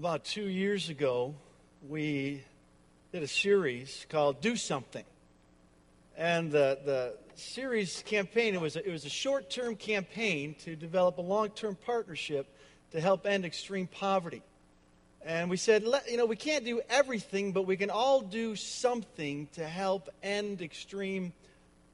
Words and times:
about 0.00 0.24
two 0.24 0.48
years 0.48 0.88
ago, 0.88 1.34
we 1.86 2.42
did 3.12 3.22
a 3.22 3.28
series 3.28 4.06
called 4.08 4.40
Do 4.40 4.56
Something. 4.56 5.04
And 6.16 6.50
the, 6.50 6.78
the 6.86 7.14
series 7.34 8.02
campaign, 8.06 8.54
it 8.54 8.62
was 8.62 8.76
a, 8.76 8.88
it 8.88 8.90
was 8.90 9.04
a 9.04 9.10
short 9.10 9.50
term 9.50 9.76
campaign 9.76 10.56
to 10.64 10.74
develop 10.74 11.18
a 11.18 11.20
long 11.20 11.50
term 11.50 11.76
partnership 11.84 12.46
to 12.92 13.00
help 13.02 13.26
end 13.26 13.44
extreme 13.44 13.88
poverty. 13.88 14.40
And 15.20 15.50
we 15.50 15.58
said, 15.58 15.84
you 16.08 16.16
know, 16.16 16.24
we 16.24 16.36
can't 16.36 16.64
do 16.64 16.80
everything, 16.88 17.52
but 17.52 17.66
we 17.66 17.76
can 17.76 17.90
all 17.90 18.22
do 18.22 18.56
something 18.56 19.48
to 19.52 19.68
help 19.68 20.08
end 20.22 20.62
extreme 20.62 21.34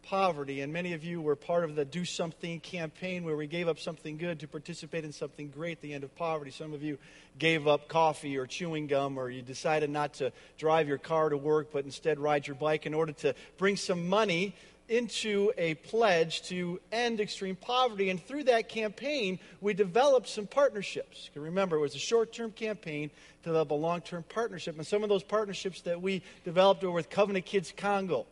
poverty. 0.07 0.61
And 0.61 0.73
many 0.73 0.93
of 0.93 1.05
you 1.05 1.21
were 1.21 1.37
part 1.37 1.65
of 1.65 1.75
the 1.75 1.85
Do 1.85 2.05
Something 2.05 2.61
campaign 2.61 3.25
where 3.25 3.37
we 3.37 3.47
gave 3.47 3.69
up 3.69 3.79
something 3.79 4.17
good 4.17 4.41
to 4.41 4.49
participate 4.49 5.05
in 5.05 5.13
something 5.13 5.49
great, 5.49 5.81
the 5.81 5.95
end 5.95 6.05
of 6.05 6.15
poverty. 6.17 6.51
Some 6.51 6.73
of 6.73 6.83
you 6.83 6.99
gave 7.39 7.67
up 7.67 7.89
coffee 7.89 8.37
or 8.39 8.47
chewing 8.47 8.87
gum, 8.87 9.19
or 9.19 9.31
you 9.31 9.43
decided 9.43 9.91
not 9.91 10.15
to 10.15 10.33
drive 10.59 10.89
your 10.89 10.99
car 10.99 11.29
to 11.29 11.37
work, 11.37 11.69
but 11.73 11.85
instead 11.85 12.19
ride 12.19 12.47
your 12.47 12.57
bike 12.57 12.87
in 12.87 12.95
order 12.95 13.13
to 13.13 13.35
bring 13.59 13.77
some 13.77 14.09
money 14.09 14.55
into 14.89 15.53
a 15.59 15.75
pledge 15.75 16.43
to 16.43 16.81
end 16.93 17.21
extreme 17.21 17.57
poverty. 17.57 18.11
And 18.11 18.25
through 18.25 18.45
that 18.45 18.69
campaign, 18.69 19.41
we 19.61 19.75
developed 19.75 20.29
some 20.29 20.47
partnerships. 20.47 21.31
Remember, 21.35 21.77
it 21.77 21.81
was 21.81 21.97
a 21.97 21.99
short 21.99 22.33
term 22.33 22.53
campaign 22.53 23.11
to 23.43 23.49
develop 23.49 23.71
a 23.73 23.75
long 23.75 24.01
term 24.01 24.25
partnership. 24.29 24.77
And 24.77 24.87
some 24.87 25.03
of 25.03 25.09
those 25.09 25.25
partnerships 25.25 25.81
that 25.83 26.01
we 26.01 26.23
developed 26.45 26.85
were 26.85 26.93
with 26.93 27.11
Covenant 27.11 27.47
Kids 27.47 27.73
Congo. 27.77 28.27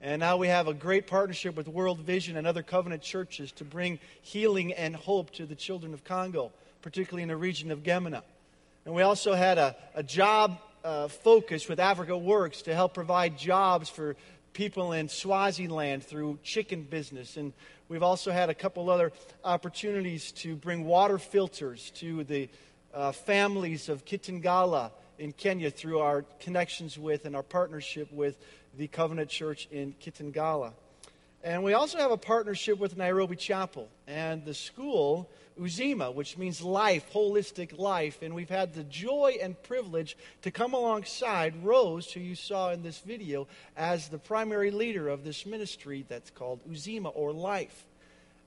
And 0.00 0.20
now 0.20 0.36
we 0.36 0.48
have 0.48 0.68
a 0.68 0.74
great 0.74 1.06
partnership 1.06 1.56
with 1.56 1.68
World 1.68 2.00
Vision 2.00 2.36
and 2.36 2.46
other 2.46 2.62
covenant 2.62 3.02
churches 3.02 3.50
to 3.52 3.64
bring 3.64 3.98
healing 4.20 4.72
and 4.74 4.94
hope 4.94 5.30
to 5.32 5.46
the 5.46 5.54
children 5.54 5.94
of 5.94 6.04
Congo, 6.04 6.52
particularly 6.82 7.22
in 7.22 7.28
the 7.28 7.36
region 7.36 7.70
of 7.70 7.82
Gemena. 7.82 8.22
And 8.84 8.94
we 8.94 9.02
also 9.02 9.34
had 9.34 9.58
a, 9.58 9.74
a 9.94 10.02
job 10.02 10.58
uh, 10.84 11.08
focus 11.08 11.68
with 11.68 11.80
Africa 11.80 12.16
Works 12.16 12.62
to 12.62 12.74
help 12.74 12.94
provide 12.94 13.38
jobs 13.38 13.88
for 13.88 14.16
people 14.52 14.92
in 14.92 15.08
Swaziland 15.08 16.04
through 16.04 16.38
chicken 16.42 16.82
business. 16.82 17.36
And 17.36 17.52
we've 17.88 18.02
also 18.02 18.30
had 18.30 18.48
a 18.48 18.54
couple 18.54 18.88
other 18.88 19.12
opportunities 19.44 20.30
to 20.32 20.56
bring 20.56 20.84
water 20.84 21.18
filters 21.18 21.90
to 21.96 22.22
the 22.24 22.48
uh, 22.94 23.12
families 23.12 23.88
of 23.88 24.04
Kitengela 24.04 24.92
in 25.18 25.32
Kenya 25.32 25.70
through 25.70 26.00
our 26.00 26.22
connections 26.40 26.98
with 26.98 27.24
and 27.24 27.36
our 27.36 27.42
partnership 27.42 28.12
with 28.12 28.38
the 28.76 28.86
Covenant 28.88 29.30
Church 29.30 29.68
in 29.70 29.94
Kitengela. 30.00 30.72
And 31.42 31.62
we 31.62 31.74
also 31.74 31.98
have 31.98 32.10
a 32.10 32.16
partnership 32.16 32.78
with 32.78 32.96
Nairobi 32.96 33.36
Chapel 33.36 33.88
and 34.06 34.44
the 34.44 34.54
school 34.54 35.30
Uzima, 35.58 36.12
which 36.14 36.36
means 36.36 36.60
life, 36.60 37.10
holistic 37.12 37.78
life. 37.78 38.20
And 38.20 38.34
we've 38.34 38.48
had 38.48 38.74
the 38.74 38.84
joy 38.84 39.36
and 39.40 39.60
privilege 39.62 40.16
to 40.42 40.50
come 40.50 40.74
alongside 40.74 41.64
Rose, 41.64 42.12
who 42.12 42.20
you 42.20 42.34
saw 42.34 42.72
in 42.72 42.82
this 42.82 42.98
video, 42.98 43.46
as 43.76 44.08
the 44.08 44.18
primary 44.18 44.70
leader 44.70 45.08
of 45.08 45.24
this 45.24 45.46
ministry 45.46 46.04
that's 46.08 46.30
called 46.30 46.60
Uzima 46.68 47.10
or 47.14 47.32
Life. 47.32 47.85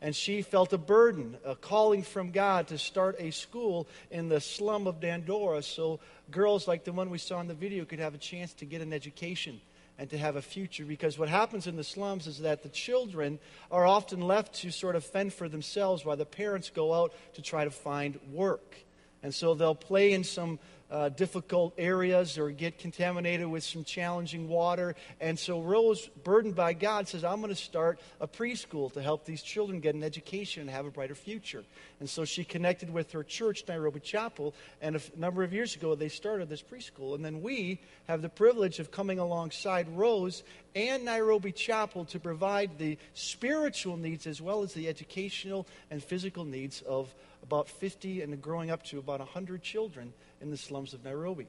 And 0.02 0.16
she 0.16 0.42
felt 0.42 0.72
a 0.72 0.78
burden, 0.78 1.38
a 1.44 1.56
calling 1.56 2.04
from 2.04 2.32
God 2.32 2.68
to 2.68 2.78
start 2.78 3.18
a 3.20 3.32
school 3.32 3.88
in 4.10 4.30
the 4.30 4.40
slum 4.40 4.88
of 4.88 5.02
Dandora 5.02 5.62
so 5.62 6.00
girls 6.32 6.68
like 6.68 6.86
the 6.86 6.94
one 6.94 7.10
we 7.10 7.18
saw 7.18 7.42
in 7.42 7.48
the 7.48 7.54
video 7.54 7.84
could 7.84 8.00
have 8.00 8.14
a 8.14 8.20
chance 8.20 8.54
to 8.56 8.66
get 8.66 8.82
an 8.82 8.94
education 8.94 9.60
and 9.98 10.10
to 10.10 10.18
have 10.18 10.38
a 10.38 10.42
future. 10.42 10.86
Because 10.86 11.20
what 11.20 11.28
happens 11.28 11.68
in 11.68 11.76
the 11.76 11.84
slums 11.84 12.28
is 12.28 12.40
that 12.40 12.64
the 12.64 12.70
children 12.70 13.40
are 13.70 13.86
often 13.86 14.22
left 14.22 14.56
to 14.56 14.72
sort 14.72 14.96
of 14.96 15.04
fend 15.04 15.34
for 15.34 15.50
themselves 15.50 16.06
while 16.06 16.16
the 16.16 16.26
parents 16.26 16.70
go 16.70 16.94
out 16.94 17.14
to 17.34 17.42
try 17.42 17.66
to 17.66 17.72
find 17.72 18.18
work. 18.32 18.78
And 19.22 19.36
so 19.36 19.54
they'll 19.54 19.76
play 19.76 20.14
in 20.14 20.24
some 20.24 20.60
uh, 20.92 21.10
difficult 21.10 21.74
areas 21.78 22.38
or 22.38 22.50
get 22.52 22.80
contaminated 22.80 23.48
with 23.48 23.64
some 23.64 23.84
challenging 23.84 24.48
water. 24.48 24.96
And 25.20 25.38
so 25.38 25.62
Rose, 25.62 26.08
burdened 26.24 26.56
by 26.56 26.74
God, 26.74 27.08
says, 27.08 27.24
I'm 27.24 27.42
going 27.42 27.54
to 27.54 27.56
start 27.56 28.00
a 28.20 28.28
preschool 28.28 28.92
to 28.94 29.02
help 29.02 29.26
these 29.26 29.42
children 29.42 29.80
get 29.80 29.96
an 29.96 30.04
education 30.04 30.62
and 30.62 30.70
have 30.70 30.86
a 30.86 30.92
brighter 30.92 31.16
future. 31.16 31.64
And 32.00 32.10
so 32.10 32.26
she 32.26 32.44
connected 32.44 32.90
with 32.92 33.12
her 33.12 33.24
church, 33.24 33.64
Nairobi 33.68 34.00
Chapel, 34.00 34.54
and 34.82 34.96
a 34.96 35.02
number 35.16 35.44
of 35.44 35.54
years 35.54 35.76
ago 35.76 35.96
they 35.96 36.10
started 36.10 36.50
this 36.50 36.64
preschool. 36.64 37.16
And 37.16 37.24
then 37.24 37.42
we 37.42 37.80
have 38.08 38.22
the 38.22 38.30
privilege 38.30 38.80
of 38.80 38.92
coming 38.92 39.20
alongside 39.20 39.88
Rose 39.96 40.44
and 40.76 41.06
Nairobi 41.06 41.52
Chapel 41.52 42.06
to 42.06 42.20
provide 42.20 42.78
the 42.78 42.98
spiritual 43.14 43.98
needs 43.98 44.28
as 44.28 44.42
well 44.42 44.64
as 44.64 44.74
the 44.74 44.88
educational 44.88 45.68
and 45.92 46.04
physical 46.04 46.46
needs 46.46 46.82
of 46.82 47.14
about 47.44 47.70
50 47.70 48.22
and 48.22 48.42
growing 48.42 48.70
up 48.70 48.84
to 48.84 49.00
about 49.00 49.20
100 49.20 49.62
children 49.62 50.14
in 50.42 50.52
the 50.52 50.58
slums 50.58 50.94
of 50.94 51.04
Nairobi. 51.04 51.48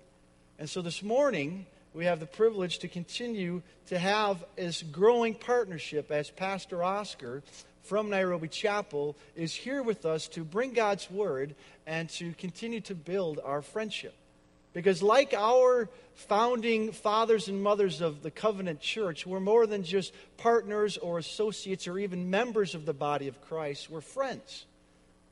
And 0.59 0.69
so 0.69 0.83
this 0.83 1.03
morning, 1.03 1.67
we 1.95 2.05
have 2.05 2.21
the 2.21 2.27
privilege 2.27 2.79
to 2.81 2.89
continue 2.89 3.63
to 3.87 3.99
have 3.99 4.45
this 4.57 4.83
growing 4.83 5.35
partnership 5.35 6.11
as 6.11 6.31
Pastor 6.31 6.83
Oscar 6.85 7.43
from 7.83 8.11
Nairobi 8.11 8.49
Chapel 8.49 9.17
is 9.35 9.55
here 9.55 9.83
with 9.83 10.07
us 10.07 10.29
to 10.29 10.45
bring 10.45 10.73
God's 10.73 11.11
word 11.11 11.55
and 11.87 12.09
to 12.11 12.33
continue 12.35 12.81
to 12.83 12.95
build 12.95 13.41
our 13.45 13.63
friendship. 13.63 14.15
Because, 14.73 15.03
like 15.03 15.35
our 15.35 15.89
founding 16.15 16.93
fathers 16.93 17.49
and 17.49 17.63
mothers 17.63 18.01
of 18.01 18.23
the 18.23 18.31
covenant 18.31 18.81
church, 18.81 19.27
we're 19.27 19.41
more 19.41 19.67
than 19.67 19.83
just 19.83 20.13
partners 20.37 20.97
or 20.97 21.19
associates 21.19 21.89
or 21.89 21.99
even 21.99 22.31
members 22.31 22.75
of 22.75 22.87
the 22.87 22.95
body 22.95 23.27
of 23.27 23.41
Christ. 23.41 23.91
We're 23.91 24.01
friends. 24.01 24.67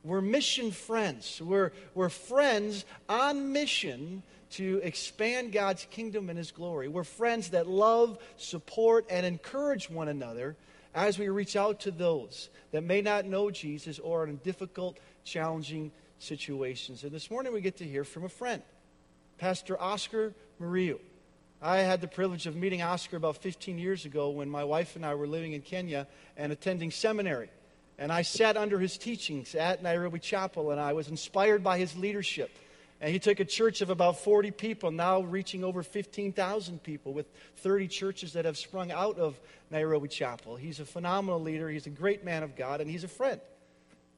We're 0.03 0.21
mission 0.21 0.71
friends. 0.71 1.41
We're, 1.41 1.71
we're 1.93 2.09
friends 2.09 2.85
on 3.07 3.51
mission 3.51 4.23
to 4.51 4.81
expand 4.83 5.51
God's 5.51 5.85
kingdom 5.91 6.29
and 6.29 6.37
His 6.37 6.51
glory. 6.51 6.87
We're 6.87 7.03
friends 7.03 7.49
that 7.49 7.67
love, 7.67 8.17
support, 8.37 9.05
and 9.09 9.25
encourage 9.25 9.89
one 9.89 10.07
another 10.07 10.55
as 10.95 11.19
we 11.19 11.29
reach 11.29 11.55
out 11.55 11.81
to 11.81 11.91
those 11.91 12.49
that 12.71 12.83
may 12.83 13.01
not 13.01 13.25
know 13.25 13.51
Jesus 13.51 13.99
or 13.99 14.23
are 14.23 14.27
in 14.27 14.37
difficult, 14.37 14.97
challenging 15.23 15.91
situations. 16.17 17.03
And 17.03 17.11
this 17.11 17.29
morning 17.29 17.53
we 17.53 17.61
get 17.61 17.77
to 17.77 17.85
hear 17.85 18.03
from 18.03 18.23
a 18.23 18.29
friend, 18.29 18.61
Pastor 19.39 19.81
Oscar 19.81 20.33
Muriu. 20.61 20.99
I 21.61 21.77
had 21.77 22.01
the 22.01 22.07
privilege 22.07 22.45
of 22.45 22.57
meeting 22.57 22.81
Oscar 22.81 23.15
about 23.15 23.37
15 23.37 23.79
years 23.79 24.03
ago 24.03 24.29
when 24.31 24.49
my 24.49 24.65
wife 24.65 24.97
and 24.97 25.05
I 25.05 25.15
were 25.15 25.27
living 25.27 25.53
in 25.53 25.61
Kenya 25.61 26.07
and 26.35 26.51
attending 26.51 26.91
seminary. 26.91 27.49
And 27.97 28.11
I 28.11 28.21
sat 28.21 28.57
under 28.57 28.79
his 28.79 28.97
teachings 28.97 29.55
at 29.55 29.81
Nairobi 29.81 30.19
Chapel, 30.19 30.71
and 30.71 30.79
I 30.79 30.91
was 30.91 31.07
inspired 31.07 31.63
by 31.63 31.77
his 31.77 31.95
leadership. 31.97 32.51
And 32.99 33.13
he 33.13 33.19
took 33.19 33.39
a 33.39 33.45
church 33.45 33.79
of 33.79 33.89
about 33.89 34.19
40 34.19 34.51
people, 34.51 34.91
now 34.91 35.21
reaching 35.21 35.63
over 35.63 35.83
15,000 35.83 36.83
people, 36.83 37.13
with 37.13 37.27
30 37.57 37.87
churches 37.87 38.33
that 38.33 38.43
have 38.43 38.57
sprung 38.57 38.91
out 38.91 39.17
of 39.17 39.39
Nairobi 39.71 40.09
Chapel. 40.09 40.57
He's 40.57 40.81
a 40.81 40.85
phenomenal 40.85 41.41
leader. 41.41 41.69
He's 41.69 41.87
a 41.87 41.91
great 41.91 42.25
man 42.25 42.43
of 42.43 42.57
God, 42.57 42.81
and 42.81 42.89
he's 42.89 43.05
a 43.05 43.09
friend. 43.09 43.39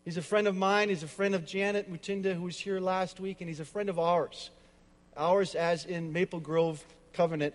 He's 0.04 0.18
a 0.18 0.24
friend 0.24 0.48
of 0.48 0.56
mine. 0.56 0.90
He's 0.90 1.04
a 1.04 1.08
friend 1.08 1.36
of 1.36 1.46
Janet 1.46 1.92
Mutinda, 1.92 2.34
who 2.34 2.44
was 2.44 2.60
here 2.60 2.80
last 2.80 3.20
week, 3.20 3.40
and 3.42 3.48
he's 3.48 3.60
a 3.60 3.66
friend 3.66 3.88
of 3.88 4.00
ours. 4.00 4.50
Ours, 5.18 5.56
as 5.56 5.86
in 5.86 6.14
Maple 6.14 6.40
Grove 6.40 6.84
Covenant 7.14 7.54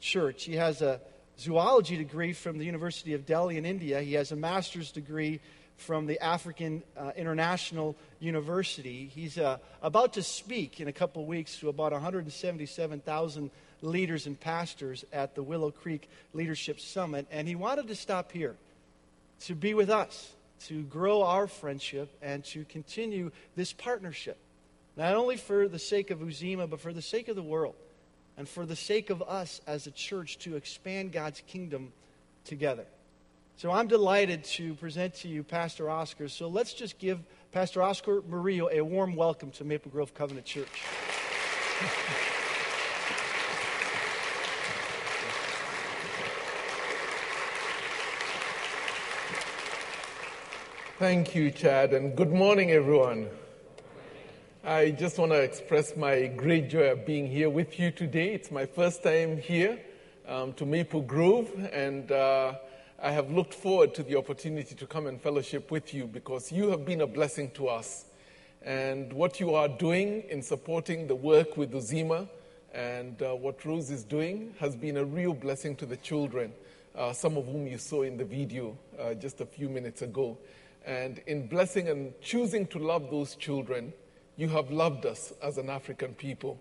Church. 0.00 0.44
He 0.44 0.56
has 0.56 0.82
a 0.82 1.00
zoology 1.38 1.96
degree 1.96 2.32
from 2.32 2.58
the 2.58 2.64
University 2.64 3.14
of 3.14 3.26
Delhi 3.26 3.56
in 3.56 3.64
India. 3.64 4.00
He 4.00 4.14
has 4.14 4.32
a 4.32 4.36
master's 4.36 4.92
degree 4.92 5.40
from 5.78 6.06
the 6.06 6.20
African 6.22 6.82
uh, 6.96 7.12
International 7.16 7.96
University. 8.18 9.10
He's 9.14 9.38
uh, 9.38 9.58
about 9.80 10.14
to 10.14 10.22
speak 10.22 10.80
in 10.80 10.88
a 10.88 10.92
couple 10.92 11.24
weeks 11.24 11.58
to 11.60 11.68
about 11.68 11.92
177,000 11.92 13.50
leaders 13.80 14.26
and 14.26 14.38
pastors 14.38 15.04
at 15.12 15.34
the 15.34 15.42
Willow 15.42 15.70
Creek 15.70 16.10
Leadership 16.34 16.80
Summit, 16.80 17.26
and 17.30 17.46
he 17.46 17.54
wanted 17.54 17.86
to 17.88 17.94
stop 17.94 18.32
here 18.32 18.56
to 19.42 19.54
be 19.54 19.72
with 19.72 19.88
us, 19.88 20.32
to 20.66 20.82
grow 20.82 21.22
our 21.22 21.46
friendship, 21.46 22.10
and 22.20 22.44
to 22.46 22.64
continue 22.64 23.30
this 23.54 23.72
partnership, 23.72 24.36
not 24.98 25.14
only 25.14 25.36
for 25.36 25.68
the 25.68 25.78
sake 25.78 26.10
of 26.10 26.18
Uzima, 26.18 26.68
but 26.68 26.80
for 26.80 26.92
the 26.92 27.00
sake 27.00 27.28
of 27.28 27.36
the 27.36 27.42
world, 27.42 27.76
and 28.36 28.48
for 28.48 28.66
the 28.66 28.74
sake 28.74 29.10
of 29.10 29.22
us 29.22 29.60
as 29.64 29.86
a 29.86 29.92
church 29.92 30.38
to 30.38 30.56
expand 30.56 31.12
God's 31.12 31.40
kingdom 31.46 31.92
together. 32.44 32.84
So 33.56 33.70
I'm 33.70 33.86
delighted 33.86 34.42
to 34.44 34.74
present 34.74 35.14
to 35.14 35.28
you 35.28 35.44
Pastor 35.44 35.88
Oscar. 35.88 36.28
So 36.28 36.48
let's 36.48 36.74
just 36.74 36.98
give 36.98 37.20
Pastor 37.52 37.80
Oscar 37.80 38.22
Muriu 38.22 38.72
a 38.72 38.80
warm 38.80 39.14
welcome 39.14 39.52
to 39.52 39.64
Maple 39.64 39.90
Grove 39.92 40.14
Covenant 40.14 40.46
Church. 40.46 40.66
Thank 50.98 51.36
you, 51.36 51.52
Chad, 51.52 51.92
and 51.92 52.16
good 52.16 52.32
morning, 52.32 52.72
everyone. 52.72 53.28
I 54.68 54.90
just 54.90 55.16
want 55.16 55.32
to 55.32 55.40
express 55.40 55.96
my 55.96 56.26
great 56.26 56.68
joy 56.68 56.90
of 56.90 57.06
being 57.06 57.26
here 57.26 57.48
with 57.48 57.80
you 57.80 57.90
today. 57.90 58.34
It's 58.34 58.50
my 58.50 58.66
first 58.66 59.02
time 59.02 59.38
here 59.38 59.78
um, 60.26 60.52
to 60.52 60.66
Maple 60.66 61.00
Grove, 61.00 61.50
and 61.72 62.12
uh, 62.12 62.52
I 63.02 63.10
have 63.12 63.30
looked 63.30 63.54
forward 63.54 63.94
to 63.94 64.02
the 64.02 64.16
opportunity 64.16 64.74
to 64.74 64.86
come 64.86 65.06
and 65.06 65.18
fellowship 65.22 65.70
with 65.70 65.94
you 65.94 66.06
because 66.06 66.52
you 66.52 66.68
have 66.68 66.84
been 66.84 67.00
a 67.00 67.06
blessing 67.06 67.50
to 67.52 67.68
us. 67.68 68.04
and 68.60 69.10
what 69.10 69.40
you 69.40 69.54
are 69.54 69.68
doing 69.68 70.24
in 70.28 70.42
supporting 70.42 71.06
the 71.06 71.14
work 71.16 71.56
with 71.56 71.72
Uzima 71.72 72.28
and 72.74 73.22
uh, 73.22 73.34
what 73.34 73.64
Rose 73.64 73.90
is 73.90 74.04
doing 74.04 74.54
has 74.60 74.76
been 74.76 74.98
a 74.98 75.04
real 75.06 75.32
blessing 75.32 75.76
to 75.76 75.86
the 75.86 75.96
children, 75.96 76.52
uh, 76.94 77.14
some 77.14 77.38
of 77.38 77.46
whom 77.46 77.66
you 77.66 77.78
saw 77.78 78.02
in 78.02 78.18
the 78.18 78.24
video 78.26 78.76
uh, 79.00 79.14
just 79.14 79.40
a 79.40 79.46
few 79.46 79.70
minutes 79.70 80.02
ago. 80.02 80.36
And 80.84 81.22
in 81.26 81.46
blessing 81.46 81.88
and 81.88 82.12
choosing 82.20 82.66
to 82.66 82.78
love 82.78 83.10
those 83.10 83.34
children, 83.34 83.94
you 84.38 84.48
have 84.48 84.70
loved 84.70 85.04
us 85.04 85.32
as 85.42 85.58
an 85.58 85.68
African 85.68 86.14
people. 86.14 86.58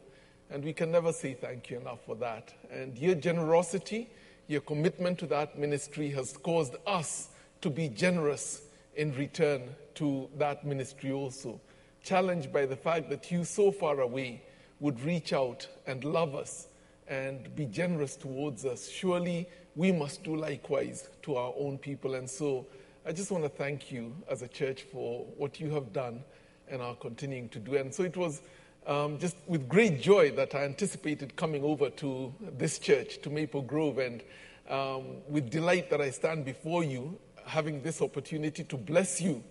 And 0.49 0.63
we 0.63 0.73
can 0.73 0.91
never 0.91 1.13
say 1.13 1.35
thank 1.35 1.69
you 1.69 1.77
enough 1.77 2.03
for 2.05 2.15
that. 2.15 2.51
And 2.71 2.97
your 2.97 3.13
generosity, 3.13 4.09
your 4.47 4.61
commitment 4.61 5.19
to 5.19 5.27
that 5.27 5.59
ministry 5.59 6.09
has 6.09 6.35
caused 6.37 6.75
us 6.87 7.29
to 7.61 7.69
be 7.69 7.87
generous 7.87 8.63
in 8.95 9.13
return 9.13 9.69
to 9.95 10.27
that 10.37 10.65
ministry 10.65 11.11
also. 11.11 11.61
Challenged 12.03 12.51
by 12.51 12.65
the 12.65 12.75
fact 12.75 13.11
that 13.11 13.29
you, 13.29 13.43
so 13.43 13.71
far 13.71 14.01
away, 14.01 14.41
would 14.79 14.99
reach 15.01 15.31
out 15.31 15.67
and 15.85 16.03
love 16.03 16.33
us 16.33 16.69
and 17.07 17.55
be 17.55 17.65
generous 17.65 18.15
towards 18.15 18.65
us. 18.65 18.89
Surely 18.89 19.47
we 19.75 19.91
must 19.91 20.23
do 20.23 20.35
likewise 20.35 21.09
to 21.21 21.35
our 21.35 21.53
own 21.55 21.77
people. 21.77 22.15
And 22.15 22.27
so 22.27 22.65
I 23.05 23.11
just 23.11 23.29
want 23.29 23.43
to 23.43 23.49
thank 23.49 23.91
you 23.91 24.15
as 24.27 24.41
a 24.41 24.47
church 24.47 24.81
for 24.91 25.25
what 25.37 25.59
you 25.59 25.69
have 25.69 25.93
done 25.93 26.23
and 26.69 26.81
are 26.81 26.95
continuing 26.95 27.49
to 27.49 27.59
do. 27.59 27.75
And 27.75 27.93
so 27.93 28.03
it 28.03 28.17
was 28.17 28.41
um, 28.85 29.19
just 29.19 29.35
with 29.47 29.67
great 29.67 30.01
joy 30.01 30.31
that 30.31 30.55
I 30.55 30.63
anticipated 30.63 31.35
coming 31.35 31.63
over 31.63 31.89
to 31.89 32.33
this 32.57 32.79
church, 32.79 33.21
to 33.21 33.29
Maple 33.29 33.61
Grove, 33.61 33.97
and 33.97 34.23
um, 34.69 35.17
with 35.27 35.49
delight 35.49 35.89
that 35.89 36.01
I 36.01 36.11
stand 36.11 36.45
before 36.45 36.83
you, 36.83 37.17
having 37.45 37.81
this 37.81 38.01
opportunity 38.01 38.63
to 38.63 38.77
bless 38.77 39.21
you 39.21 39.43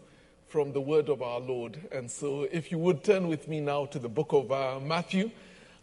from 0.48 0.72
the 0.72 0.80
word 0.80 1.08
of 1.08 1.22
our 1.22 1.40
Lord. 1.40 1.78
And 1.92 2.10
so, 2.10 2.48
if 2.52 2.70
you 2.70 2.78
would 2.78 3.02
turn 3.02 3.28
with 3.28 3.48
me 3.48 3.60
now 3.60 3.86
to 3.86 3.98
the 3.98 4.08
book 4.08 4.32
of 4.32 4.52
uh, 4.52 4.80
Matthew. 4.80 5.30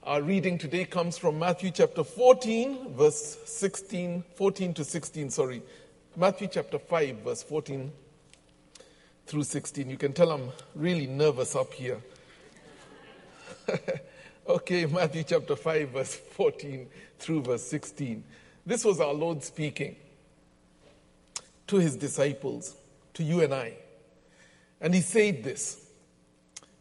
Our 0.05 0.21
reading 0.21 0.57
today 0.57 0.83
comes 0.83 1.17
from 1.17 1.39
Matthew 1.39 1.71
chapter 1.71 2.03
14, 2.03 2.93
verse 2.93 3.37
16, 3.45 4.21
14 4.35 4.73
to 4.73 4.83
16, 4.83 5.29
sorry. 5.29 5.63
Matthew 6.17 6.49
chapter 6.51 6.77
5, 6.77 7.19
verse 7.19 7.41
14 7.41 7.89
through 9.25 9.43
16. 9.43 9.89
You 9.89 9.97
can 9.97 10.13
tell 10.13 10.31
I'm 10.31 10.49
really 10.75 11.07
nervous 11.07 11.55
up 11.55 11.73
here. 11.73 12.01
okay, 14.47 14.85
Matthew 14.85 15.23
chapter 15.23 15.55
5, 15.55 15.89
verse 15.89 16.15
14 16.15 16.87
through 17.19 17.41
verse 17.43 17.63
16. 17.63 18.23
This 18.65 18.85
was 18.85 18.99
our 18.99 19.13
Lord 19.13 19.43
speaking 19.43 19.95
to 21.67 21.77
his 21.77 21.95
disciples, 21.95 22.75
to 23.13 23.23
you 23.23 23.41
and 23.41 23.53
I. 23.53 23.73
And 24.81 24.93
he 24.93 25.01
said 25.01 25.43
this 25.43 25.85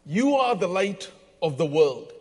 You 0.05 0.35
are 0.35 0.55
the 0.55 0.67
light 0.67 1.11
of 1.41 1.57
the 1.57 1.65
world. 1.65 2.11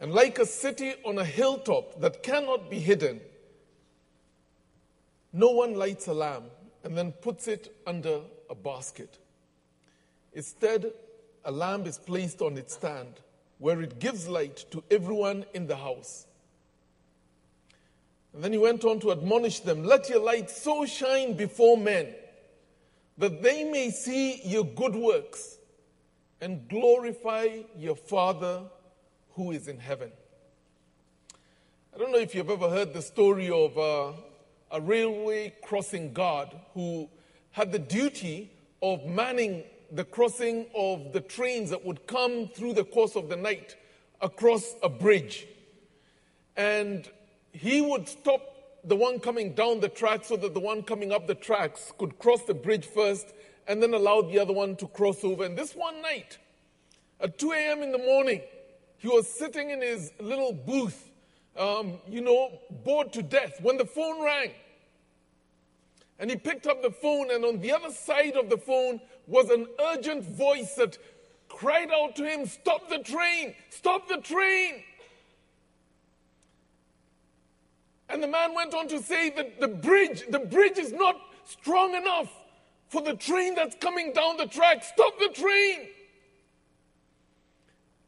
And 0.00 0.12
like 0.12 0.38
a 0.38 0.46
city 0.46 0.94
on 1.04 1.18
a 1.18 1.24
hilltop 1.24 2.00
that 2.00 2.22
cannot 2.22 2.68
be 2.68 2.78
hidden, 2.78 3.20
no 5.32 5.50
one 5.50 5.74
lights 5.74 6.08
a 6.08 6.14
lamp 6.14 6.44
and 6.84 6.96
then 6.96 7.12
puts 7.12 7.48
it 7.48 7.74
under 7.86 8.20
a 8.50 8.54
basket. 8.54 9.18
Instead, 10.34 10.92
a 11.44 11.50
lamp 11.50 11.86
is 11.86 11.98
placed 11.98 12.42
on 12.42 12.56
its 12.56 12.74
stand 12.74 13.14
where 13.58 13.80
it 13.80 13.98
gives 13.98 14.28
light 14.28 14.64
to 14.70 14.84
everyone 14.90 15.44
in 15.54 15.66
the 15.66 15.76
house. 15.76 16.26
And 18.34 18.44
then 18.44 18.52
he 18.52 18.58
went 18.58 18.84
on 18.84 19.00
to 19.00 19.12
admonish 19.12 19.60
them 19.60 19.84
Let 19.84 20.08
your 20.08 20.20
light 20.20 20.50
so 20.50 20.84
shine 20.84 21.34
before 21.34 21.78
men 21.78 22.14
that 23.16 23.42
they 23.42 23.64
may 23.64 23.90
see 23.90 24.42
your 24.44 24.64
good 24.64 24.94
works 24.94 25.58
and 26.40 26.68
glorify 26.68 27.60
your 27.78 27.94
Father 27.94 28.62
who 29.34 29.52
is 29.52 29.68
in 29.68 29.78
heaven. 29.78 30.10
I 31.94 31.98
don't 31.98 32.10
know 32.10 32.18
if 32.18 32.34
you've 32.34 32.50
ever 32.50 32.68
heard 32.68 32.92
the 32.92 33.02
story 33.02 33.50
of 33.50 33.78
uh, 33.78 34.12
a 34.74 34.80
railway 34.80 35.54
crossing 35.62 36.12
guard 36.12 36.48
who 36.74 37.08
had 37.52 37.70
the 37.70 37.78
duty 37.78 38.50
of 38.82 39.06
manning 39.06 39.62
the 39.92 40.04
crossing 40.04 40.66
of 40.74 41.12
the 41.12 41.20
trains 41.20 41.70
that 41.70 41.84
would 41.84 42.04
come 42.08 42.48
through 42.48 42.72
the 42.72 42.84
course 42.84 43.14
of 43.14 43.28
the 43.28 43.36
night 43.36 43.76
across 44.20 44.74
a 44.82 44.88
bridge. 44.88 45.46
And 46.56 47.08
he 47.52 47.80
would 47.80 48.08
stop 48.08 48.42
the 48.82 48.96
one 48.96 49.20
coming 49.20 49.54
down 49.54 49.78
the 49.78 49.88
track 49.88 50.24
so 50.24 50.36
that 50.36 50.54
the 50.54 50.60
one 50.60 50.82
coming 50.82 51.12
up 51.12 51.28
the 51.28 51.36
tracks 51.36 51.92
could 51.96 52.18
cross 52.18 52.42
the 52.42 52.54
bridge 52.54 52.84
first 52.84 53.32
and 53.68 53.80
then 53.80 53.94
allow 53.94 54.22
the 54.22 54.40
other 54.40 54.52
one 54.52 54.74
to 54.76 54.88
cross 54.88 55.22
over. 55.22 55.44
And 55.44 55.56
this 55.56 55.76
one 55.76 56.02
night, 56.02 56.38
at 57.20 57.38
2 57.38 57.52
a.m. 57.52 57.82
in 57.82 57.92
the 57.92 57.98
morning, 57.98 58.42
he 58.98 59.06
was 59.06 59.28
sitting 59.28 59.70
in 59.70 59.80
his 59.80 60.10
little 60.18 60.52
booth, 60.52 61.10
um, 61.56 61.98
you 62.08 62.20
know, 62.20 62.58
bored 62.84 63.12
to 63.12 63.22
death 63.22 63.60
when 63.62 63.76
the 63.76 63.86
phone 63.86 64.22
rang. 64.22 64.50
And 66.18 66.30
he 66.30 66.36
picked 66.36 66.66
up 66.66 66.82
the 66.82 66.90
phone, 66.90 67.30
and 67.30 67.44
on 67.44 67.60
the 67.60 67.72
other 67.72 67.90
side 67.90 68.36
of 68.36 68.48
the 68.48 68.56
phone 68.56 69.00
was 69.26 69.50
an 69.50 69.66
urgent 69.80 70.24
voice 70.24 70.74
that 70.76 70.98
cried 71.48 71.90
out 71.90 72.16
to 72.16 72.24
him, 72.24 72.46
Stop 72.46 72.88
the 72.88 72.98
train! 72.98 73.54
Stop 73.70 74.08
the 74.08 74.18
train! 74.18 74.82
And 78.08 78.22
the 78.22 78.28
man 78.28 78.54
went 78.54 78.74
on 78.74 78.86
to 78.88 79.02
say 79.02 79.30
that 79.30 79.60
the 79.60 79.68
bridge, 79.68 80.24
the 80.28 80.38
bridge 80.38 80.78
is 80.78 80.92
not 80.92 81.16
strong 81.44 81.94
enough 81.94 82.30
for 82.88 83.02
the 83.02 83.14
train 83.14 83.54
that's 83.54 83.74
coming 83.76 84.12
down 84.12 84.36
the 84.36 84.46
track. 84.46 84.84
Stop 84.84 85.18
the 85.18 85.30
train! 85.30 85.88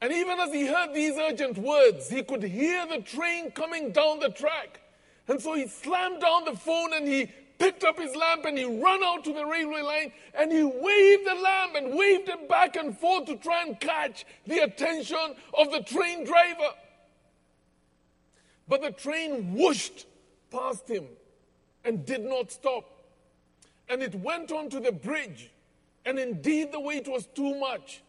And 0.01 0.13
even 0.13 0.39
as 0.39 0.53
he 0.53 0.67
heard 0.67 0.95
these 0.95 1.17
urgent 1.17 1.59
words, 1.59 2.09
he 2.09 2.23
could 2.23 2.43
hear 2.43 2.87
the 2.87 3.01
train 3.01 3.51
coming 3.51 3.93
down 3.93 4.21
the 4.21 4.29
track. 4.29 4.81
And 5.27 5.41
so 5.41 5.55
he 5.55 5.67
slammed 5.67 6.21
down 6.21 6.45
the 6.45 6.55
phone 6.57 6.93
and 6.93 7.09
he 7.09 7.31
picked 7.59 7.85
up 7.85 7.99
his 7.99 8.15
lamp 8.15 8.45
and 8.45 8.59
he 8.59 8.65
ran 8.65 9.03
out 9.03 9.25
to 9.25 9.33
the 9.33 9.45
railway 9.45 9.83
line 9.83 10.13
and 10.35 10.53
he 10.53 10.63
waved 10.63 11.27
the 11.27 11.41
lamp 11.43 11.75
and 11.75 11.97
waved 11.97 12.29
it 12.29 12.49
back 12.49 12.77
and 12.77 12.99
forth 12.99 13.27
to 13.27 13.37
try 13.37 13.63
and 13.63 13.79
catch 13.81 14.25
the 14.47 14.59
attention 14.59 15.35
of 15.59 15.71
the 15.71 15.81
train 15.81 16.25
driver. 16.25 16.71
But 18.69 18.83
the 18.83 18.91
train 18.91 19.55
whooshed 19.55 20.07
past 20.51 20.89
him 20.89 21.05
and 21.85 22.05
did 22.05 22.25
not 22.25 22.51
stop. 22.51 22.85
And 23.89 24.03
it 24.03 24.15
went 24.17 24.51
on 24.51 24.69
to 24.71 24.81
the 24.81 24.93
bridge. 24.93 25.51
And 26.05 26.19
indeed, 26.19 26.73
the 26.73 26.81
weight 26.81 27.09
was 27.09 27.27
too 27.27 27.55
much. 27.59 28.03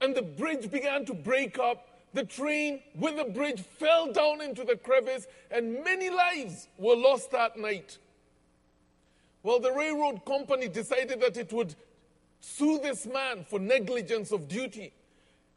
And 0.00 0.14
the 0.14 0.22
bridge 0.22 0.70
began 0.70 1.04
to 1.06 1.14
break 1.14 1.58
up. 1.58 1.88
The 2.14 2.24
train 2.24 2.80
with 2.94 3.16
the 3.16 3.24
bridge 3.24 3.60
fell 3.60 4.12
down 4.12 4.42
into 4.42 4.64
the 4.64 4.76
crevice, 4.76 5.26
and 5.50 5.82
many 5.82 6.10
lives 6.10 6.68
were 6.76 6.96
lost 6.96 7.30
that 7.30 7.56
night. 7.56 7.96
Well, 9.42 9.58
the 9.58 9.72
railroad 9.72 10.24
company 10.24 10.68
decided 10.68 11.20
that 11.20 11.36
it 11.36 11.52
would 11.52 11.74
sue 12.40 12.78
this 12.82 13.06
man 13.06 13.44
for 13.48 13.58
negligence 13.58 14.32
of 14.32 14.48
duty 14.48 14.92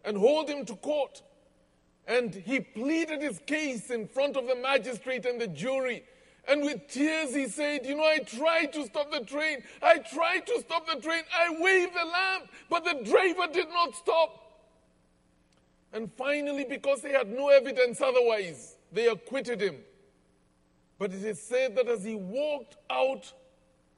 and 0.04 0.18
hold 0.18 0.50
him 0.50 0.65
to 0.65 0.75
court. 0.75 1.22
And 2.08 2.34
he 2.34 2.60
pleaded 2.60 3.22
his 3.22 3.39
case 3.46 3.89
in 3.89 4.08
front 4.08 4.38
of 4.38 4.48
the 4.48 4.56
magistrate 4.56 5.25
and 5.25 5.42
the 5.42 5.48
jury. 5.48 6.04
And 6.48 6.62
with 6.63 6.88
tears, 6.88 7.34
he 7.34 7.48
said, 7.48 7.86
You 7.86 7.96
know, 7.96 8.04
I 8.04 8.20
tried 8.20 8.74
to 8.74 8.86
stop 8.86 9.12
the 9.12 9.22
train. 9.22 9.63
I 9.82 9.98
tried 9.98 10.46
to 10.46 10.60
stop 10.60 10.88
the 10.88 11.01
train. 11.01 11.24
I 11.36 11.56
waved 11.60 11.94
the 11.94 12.06
lamp, 12.06 12.50
but 12.70 12.84
the 12.84 13.04
driver 13.04 13.51
did 13.51 13.70
not 13.70 13.96
stop. 13.96 14.42
And 15.94 16.12
finally, 16.13 16.65
because 16.65 17.01
they 17.01 17.12
had 17.12 17.30
no 17.30 17.50
evidence 17.50 18.01
otherwise, 18.01 18.75
they 18.92 19.08
acquitted 19.08 19.62
him. 19.62 19.77
But 21.00 21.13
it 21.13 21.24
is 21.24 21.42
said 21.42 21.75
that 21.77 21.88
as 21.88 22.04
he 22.04 22.15
walked 22.15 22.77
out 22.89 23.34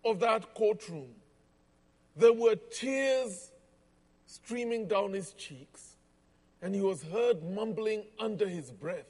of 0.04 0.20
that 0.20 0.54
courtroom, 0.54 1.10
there 2.16 2.34
were 2.34 2.56
tears 2.56 3.52
streaming 4.26 4.88
down 4.88 5.14
his 5.14 5.34
cheeks, 5.34 5.96
and 6.62 6.74
he 6.74 6.82
was 6.82 7.04
heard 7.04 7.44
mumbling 7.44 8.04
under 8.20 8.48
his 8.48 8.72
breath, 8.72 9.06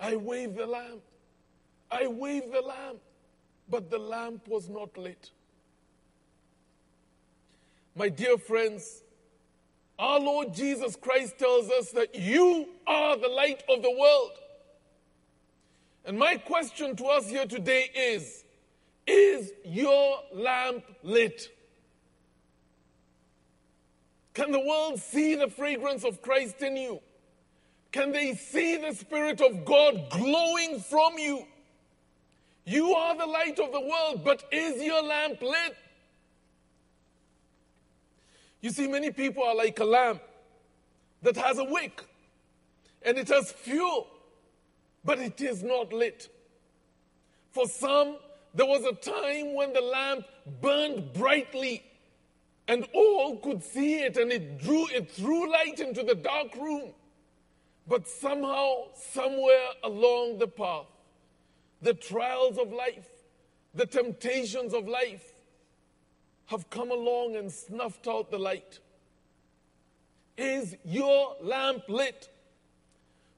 I 0.00 0.16
waved 0.16 0.56
the 0.56 0.66
lamp. 0.66 1.02
I 1.90 2.06
waved 2.06 2.52
the 2.52 2.60
lamp, 2.60 2.98
but 3.68 3.90
the 3.90 3.98
lamp 3.98 4.48
was 4.48 4.68
not 4.68 4.96
lit. 4.98 5.30
My 7.94 8.08
dear 8.08 8.36
friends, 8.36 9.02
our 9.98 10.18
Lord 10.18 10.52
Jesus 10.52 10.96
Christ 10.96 11.38
tells 11.38 11.70
us 11.70 11.90
that 11.92 12.14
you 12.14 12.68
are 12.86 13.16
the 13.16 13.28
light 13.28 13.62
of 13.68 13.82
the 13.82 13.90
world. 13.90 14.32
And 16.04 16.18
my 16.18 16.36
question 16.36 16.96
to 16.96 17.04
us 17.06 17.30
here 17.30 17.46
today 17.46 17.88
is 17.94 18.43
is 19.06 19.52
your 19.64 20.18
lamp 20.32 20.84
lit? 21.02 21.48
Can 24.34 24.50
the 24.50 24.60
world 24.60 25.00
see 25.00 25.36
the 25.36 25.48
fragrance 25.48 26.04
of 26.04 26.20
Christ 26.22 26.60
in 26.60 26.76
you? 26.76 27.00
Can 27.92 28.10
they 28.10 28.34
see 28.34 28.76
the 28.76 28.92
Spirit 28.92 29.40
of 29.40 29.64
God 29.64 30.10
glowing 30.10 30.80
from 30.80 31.16
you? 31.18 31.46
You 32.64 32.92
are 32.94 33.16
the 33.16 33.26
light 33.26 33.58
of 33.60 33.72
the 33.72 33.80
world, 33.80 34.22
but 34.24 34.42
is 34.50 34.82
your 34.82 35.02
lamp 35.02 35.40
lit? 35.40 35.76
You 38.60 38.70
see, 38.70 38.88
many 38.88 39.10
people 39.10 39.44
are 39.44 39.54
like 39.54 39.78
a 39.78 39.84
lamp 39.84 40.22
that 41.22 41.36
has 41.36 41.58
a 41.58 41.64
wick 41.64 42.02
and 43.02 43.18
it 43.18 43.28
has 43.28 43.52
fuel, 43.52 44.08
but 45.04 45.18
it 45.18 45.40
is 45.40 45.62
not 45.62 45.92
lit. 45.92 46.28
For 47.52 47.66
some, 47.68 48.16
there 48.54 48.66
was 48.66 48.84
a 48.84 48.92
time 48.92 49.54
when 49.54 49.72
the 49.72 49.80
lamp 49.80 50.26
burned 50.60 51.12
brightly 51.12 51.84
and 52.68 52.86
all 52.94 53.36
could 53.38 53.62
see 53.62 53.96
it 53.96 54.16
and 54.16 54.32
it 54.32 54.58
drew 54.58 54.86
it 54.88 55.10
threw 55.10 55.50
light 55.50 55.80
into 55.80 56.02
the 56.02 56.14
dark 56.14 56.54
room. 56.56 56.92
But 57.86 58.08
somehow, 58.08 58.94
somewhere 59.12 59.68
along 59.82 60.38
the 60.38 60.46
path, 60.46 60.86
the 61.82 61.92
trials 61.94 62.56
of 62.56 62.72
life, 62.72 63.08
the 63.74 63.84
temptations 63.84 64.72
of 64.72 64.88
life 64.88 65.34
have 66.46 66.70
come 66.70 66.90
along 66.90 67.36
and 67.36 67.52
snuffed 67.52 68.08
out 68.08 68.30
the 68.30 68.38
light. 68.38 68.78
Is 70.36 70.76
your 70.84 71.36
lamp 71.42 71.84
lit? 71.88 72.28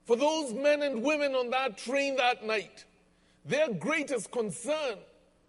For 0.05 0.17
those 0.17 0.53
men 0.53 0.83
and 0.83 1.03
women 1.03 1.35
on 1.35 1.51
that 1.51 1.77
train 1.77 2.17
that 2.17 2.45
night, 2.45 2.85
their 3.49 3.73
greatest 3.73 4.31
concern 4.31 4.99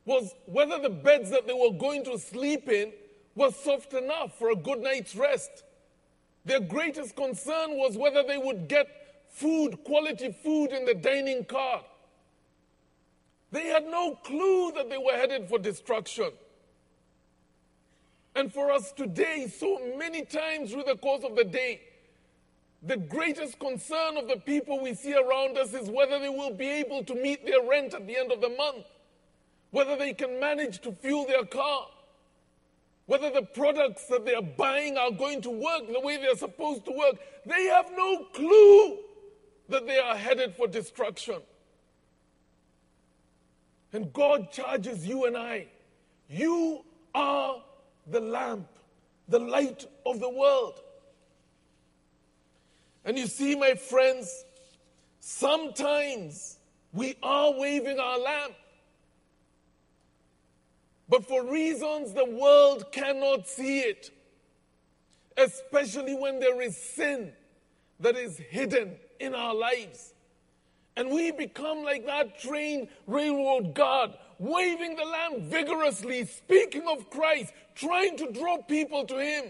was 0.05 0.33
whether 0.45 0.79
the 0.79 0.89
beds 0.89 1.29
that 1.31 1.47
they 1.47 1.53
were 1.53 1.77
going 1.77 2.03
to 2.05 2.17
sleep 2.17 2.69
in 2.69 2.93
were 3.35 3.51
soft 3.51 3.93
enough 3.93 4.37
for 4.37 4.51
a 4.51 4.55
good 4.55 4.79
night's 4.79 5.15
rest. 5.15 5.63
Their 6.45 6.59
greatest 6.61 7.15
concern 7.15 7.71
was 7.77 7.97
whether 7.97 8.23
they 8.23 8.37
would 8.37 8.67
get 8.67 8.87
food, 9.29 9.83
quality 9.83 10.31
food 10.31 10.67
in 10.71 10.85
the 10.85 10.93
dining 10.93 11.43
car. 11.45 11.83
They 13.51 13.67
had 13.67 13.85
no 13.85 14.15
clue 14.15 14.71
that 14.75 14.89
they 14.89 14.97
were 14.97 15.13
headed 15.13 15.49
for 15.49 15.59
destruction. 15.59 16.31
And 18.35 18.53
for 18.53 18.71
us 18.71 18.91
today, 18.91 19.47
so 19.47 19.79
many 19.97 20.23
times 20.23 20.71
through 20.71 20.83
the 20.83 20.97
course 20.97 21.23
of 21.23 21.35
the 21.35 21.43
day, 21.43 21.81
the 22.87 22.97
greatest 22.97 23.59
concern 23.59 24.17
of 24.17 24.27
the 24.27 24.37
people 24.37 24.79
we 24.79 24.93
see 24.93 25.13
around 25.13 25.57
us 25.57 25.73
is 25.73 25.89
whether 25.89 26.19
they 26.19 26.29
will 26.29 26.53
be 26.53 26.67
able 26.67 27.03
to 27.03 27.15
meet 27.15 27.45
their 27.45 27.61
rent 27.67 27.93
at 27.93 28.07
the 28.07 28.17
end 28.17 28.31
of 28.31 28.39
the 28.39 28.49
month, 28.49 28.85
whether 29.71 29.97
they 29.97 30.13
can 30.13 30.39
manage 30.39 30.79
to 30.81 30.93
fuel 30.93 31.25
their 31.25 31.45
car, 31.45 31.87
whether 33.05 33.29
the 33.29 33.41
products 33.41 34.05
that 34.05 34.25
they 34.25 34.33
are 34.33 34.41
buying 34.41 34.97
are 34.97 35.11
going 35.11 35.41
to 35.41 35.49
work 35.49 35.87
the 35.91 35.99
way 35.99 36.17
they're 36.17 36.35
supposed 36.35 36.85
to 36.85 36.91
work. 36.91 37.15
They 37.45 37.65
have 37.65 37.91
no 37.95 38.25
clue 38.33 38.97
that 39.69 39.85
they 39.85 39.97
are 39.97 40.15
headed 40.15 40.55
for 40.55 40.67
destruction. 40.67 41.41
And 43.91 44.13
God 44.13 44.51
charges 44.51 45.05
you 45.05 45.25
and 45.25 45.37
I. 45.37 45.67
You 46.29 46.83
are 47.15 47.63
the 48.07 48.19
lamp, 48.19 48.67
the 49.27 49.39
light 49.39 49.85
of 50.05 50.19
the 50.19 50.29
world. 50.29 50.81
And 53.07 53.17
you 53.17 53.25
see, 53.25 53.55
my 53.55 53.73
friends, 53.73 54.43
sometimes 55.21 56.59
we 56.91 57.15
are 57.23 57.53
waving 57.57 57.99
our 57.99 58.19
lamp. 58.19 58.53
But 61.07 61.25
for 61.25 61.49
reasons 61.49 62.11
the 62.11 62.25
world 62.25 62.91
cannot 62.91 63.47
see 63.47 63.79
it, 63.79 64.11
especially 65.37 66.15
when 66.15 66.41
there 66.41 66.61
is 66.61 66.75
sin 66.75 67.31
that 68.01 68.17
is 68.17 68.37
hidden 68.37 68.97
in 69.21 69.33
our 69.33 69.55
lives. 69.55 70.13
And 70.97 71.09
we 71.09 71.31
become 71.31 71.83
like 71.83 72.05
that 72.07 72.41
trained 72.41 72.89
railroad 73.05 73.73
guard, 73.73 74.11
waving 74.37 74.97
the 74.97 75.05
lamp 75.05 75.43
vigorously, 75.43 76.25
speaking 76.25 76.85
of 76.89 77.09
Christ, 77.09 77.53
trying 77.73 78.17
to 78.17 78.33
draw 78.33 78.57
people 78.63 79.05
to 79.05 79.17
Him. 79.17 79.45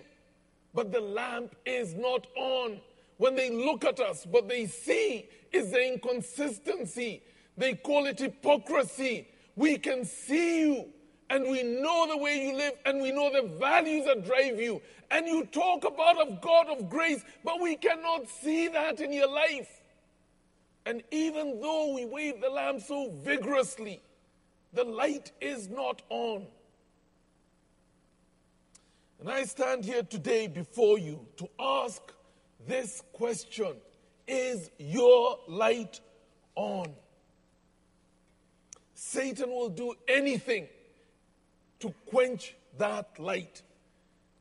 But 0.75 0.91
the 0.91 1.01
lamp 1.01 1.55
is 1.65 1.95
not 1.95 2.27
on. 2.35 2.81
When 3.17 3.35
they 3.35 3.49
look 3.49 3.83
at 3.83 3.99
us, 3.99 4.25
what 4.29 4.47
they 4.47 4.67
see 4.67 5.27
is 5.51 5.71
the 5.71 5.93
inconsistency. 5.93 7.23
They 7.57 7.73
call 7.73 8.05
it 8.05 8.19
hypocrisy. 8.19 9.27
We 9.55 9.77
can 9.77 10.05
see 10.05 10.61
you 10.61 10.85
and 11.29 11.49
we 11.49 11.63
know 11.63 12.07
the 12.07 12.17
way 12.17 12.47
you 12.47 12.55
live 12.55 12.73
and 12.85 13.01
we 13.01 13.11
know 13.11 13.31
the 13.31 13.47
values 13.57 14.05
that 14.05 14.25
drive 14.25 14.61
you. 14.61 14.81
And 15.09 15.27
you 15.27 15.45
talk 15.45 15.83
about 15.83 16.21
a 16.21 16.37
God 16.41 16.67
of 16.67 16.89
grace, 16.89 17.23
but 17.43 17.59
we 17.61 17.75
cannot 17.75 18.29
see 18.29 18.67
that 18.67 18.99
in 18.99 19.11
your 19.11 19.29
life. 19.29 19.81
And 20.85 21.03
even 21.11 21.59
though 21.59 21.95
we 21.95 22.05
wave 22.05 22.39
the 22.39 22.49
lamp 22.49 22.81
so 22.81 23.11
vigorously, 23.23 24.01
the 24.73 24.83
light 24.83 25.31
is 25.41 25.67
not 25.69 26.01
on. 26.09 26.45
And 29.19 29.29
I 29.29 29.43
stand 29.45 29.83
here 29.83 30.03
today 30.03 30.47
before 30.47 30.99
you 30.99 31.25
to 31.37 31.49
ask 31.59 32.01
this 32.67 33.01
question 33.13 33.73
Is 34.27 34.69
your 34.77 35.39
light 35.47 35.99
on? 36.55 36.93
Satan 38.93 39.49
will 39.49 39.69
do 39.69 39.93
anything 40.07 40.67
to 41.79 41.93
quench 42.07 42.55
that 42.77 43.19
light. 43.19 43.61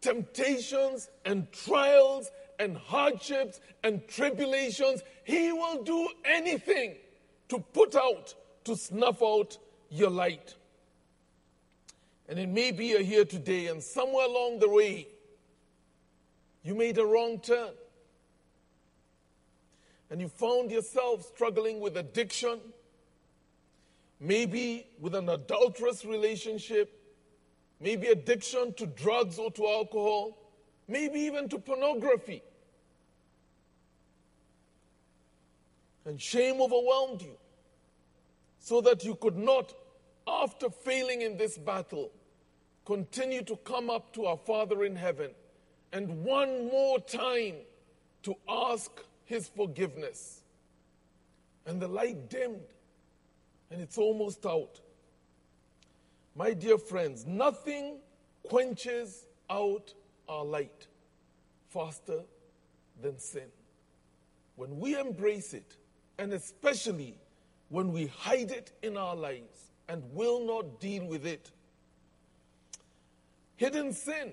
Temptations 0.00 1.08
and 1.24 1.50
trials 1.52 2.30
and 2.58 2.76
hardships 2.76 3.60
and 3.82 4.06
tribulations, 4.08 5.02
he 5.24 5.52
will 5.52 5.82
do 5.82 6.08
anything 6.24 6.94
to 7.48 7.58
put 7.58 7.94
out, 7.94 8.34
to 8.64 8.76
snuff 8.76 9.22
out 9.22 9.58
your 9.90 10.10
light. 10.10 10.54
And 12.28 12.38
it 12.38 12.48
may 12.48 12.72
be 12.72 12.86
you're 12.86 13.02
here 13.02 13.24
today, 13.24 13.68
and 13.68 13.82
somewhere 13.82 14.26
along 14.26 14.58
the 14.58 14.68
way, 14.68 15.06
you 16.64 16.74
made 16.74 16.98
a 16.98 17.06
wrong 17.06 17.38
turn. 17.38 17.70
And 20.10 20.20
you 20.20 20.28
found 20.28 20.70
yourself 20.70 21.24
struggling 21.34 21.80
with 21.80 21.96
addiction, 21.96 22.60
maybe 24.20 24.86
with 25.00 25.14
an 25.14 25.28
adulterous 25.28 26.04
relationship, 26.04 26.92
maybe 27.80 28.08
addiction 28.08 28.72
to 28.74 28.86
drugs 28.86 29.38
or 29.38 29.50
to 29.52 29.66
alcohol, 29.66 30.38
maybe 30.88 31.20
even 31.20 31.48
to 31.48 31.58
pornography. 31.58 32.42
And 36.04 36.20
shame 36.20 36.60
overwhelmed 36.60 37.22
you 37.22 37.36
so 38.60 38.80
that 38.82 39.04
you 39.04 39.16
could 39.16 39.36
not, 39.36 39.74
after 40.28 40.70
failing 40.70 41.22
in 41.22 41.36
this 41.36 41.58
battle, 41.58 42.12
continue 42.84 43.42
to 43.42 43.56
come 43.56 43.90
up 43.90 44.12
to 44.14 44.26
our 44.26 44.36
Father 44.36 44.84
in 44.84 44.94
heaven 44.94 45.32
and 45.92 46.24
one 46.24 46.68
more 46.68 47.00
time 47.00 47.54
to 48.22 48.36
ask 48.48 48.90
His 49.26 49.48
forgiveness. 49.48 50.40
And 51.66 51.80
the 51.80 51.88
light 51.88 52.30
dimmed 52.30 52.60
and 53.70 53.80
it's 53.80 53.98
almost 53.98 54.44
out. 54.46 54.80
My 56.34 56.52
dear 56.52 56.78
friends, 56.78 57.26
nothing 57.26 57.98
quenches 58.42 59.26
out 59.50 59.92
our 60.28 60.44
light 60.44 60.86
faster 61.70 62.20
than 63.00 63.18
sin. 63.18 63.48
When 64.56 64.78
we 64.78 64.98
embrace 64.98 65.54
it, 65.54 65.76
and 66.18 66.32
especially 66.32 67.18
when 67.68 67.92
we 67.92 68.06
hide 68.06 68.50
it 68.50 68.72
in 68.82 68.96
our 68.96 69.16
lives 69.16 69.70
and 69.88 70.02
will 70.12 70.44
not 70.46 70.80
deal 70.80 71.06
with 71.06 71.26
it, 71.26 71.50
hidden 73.56 73.92
sin 73.92 74.32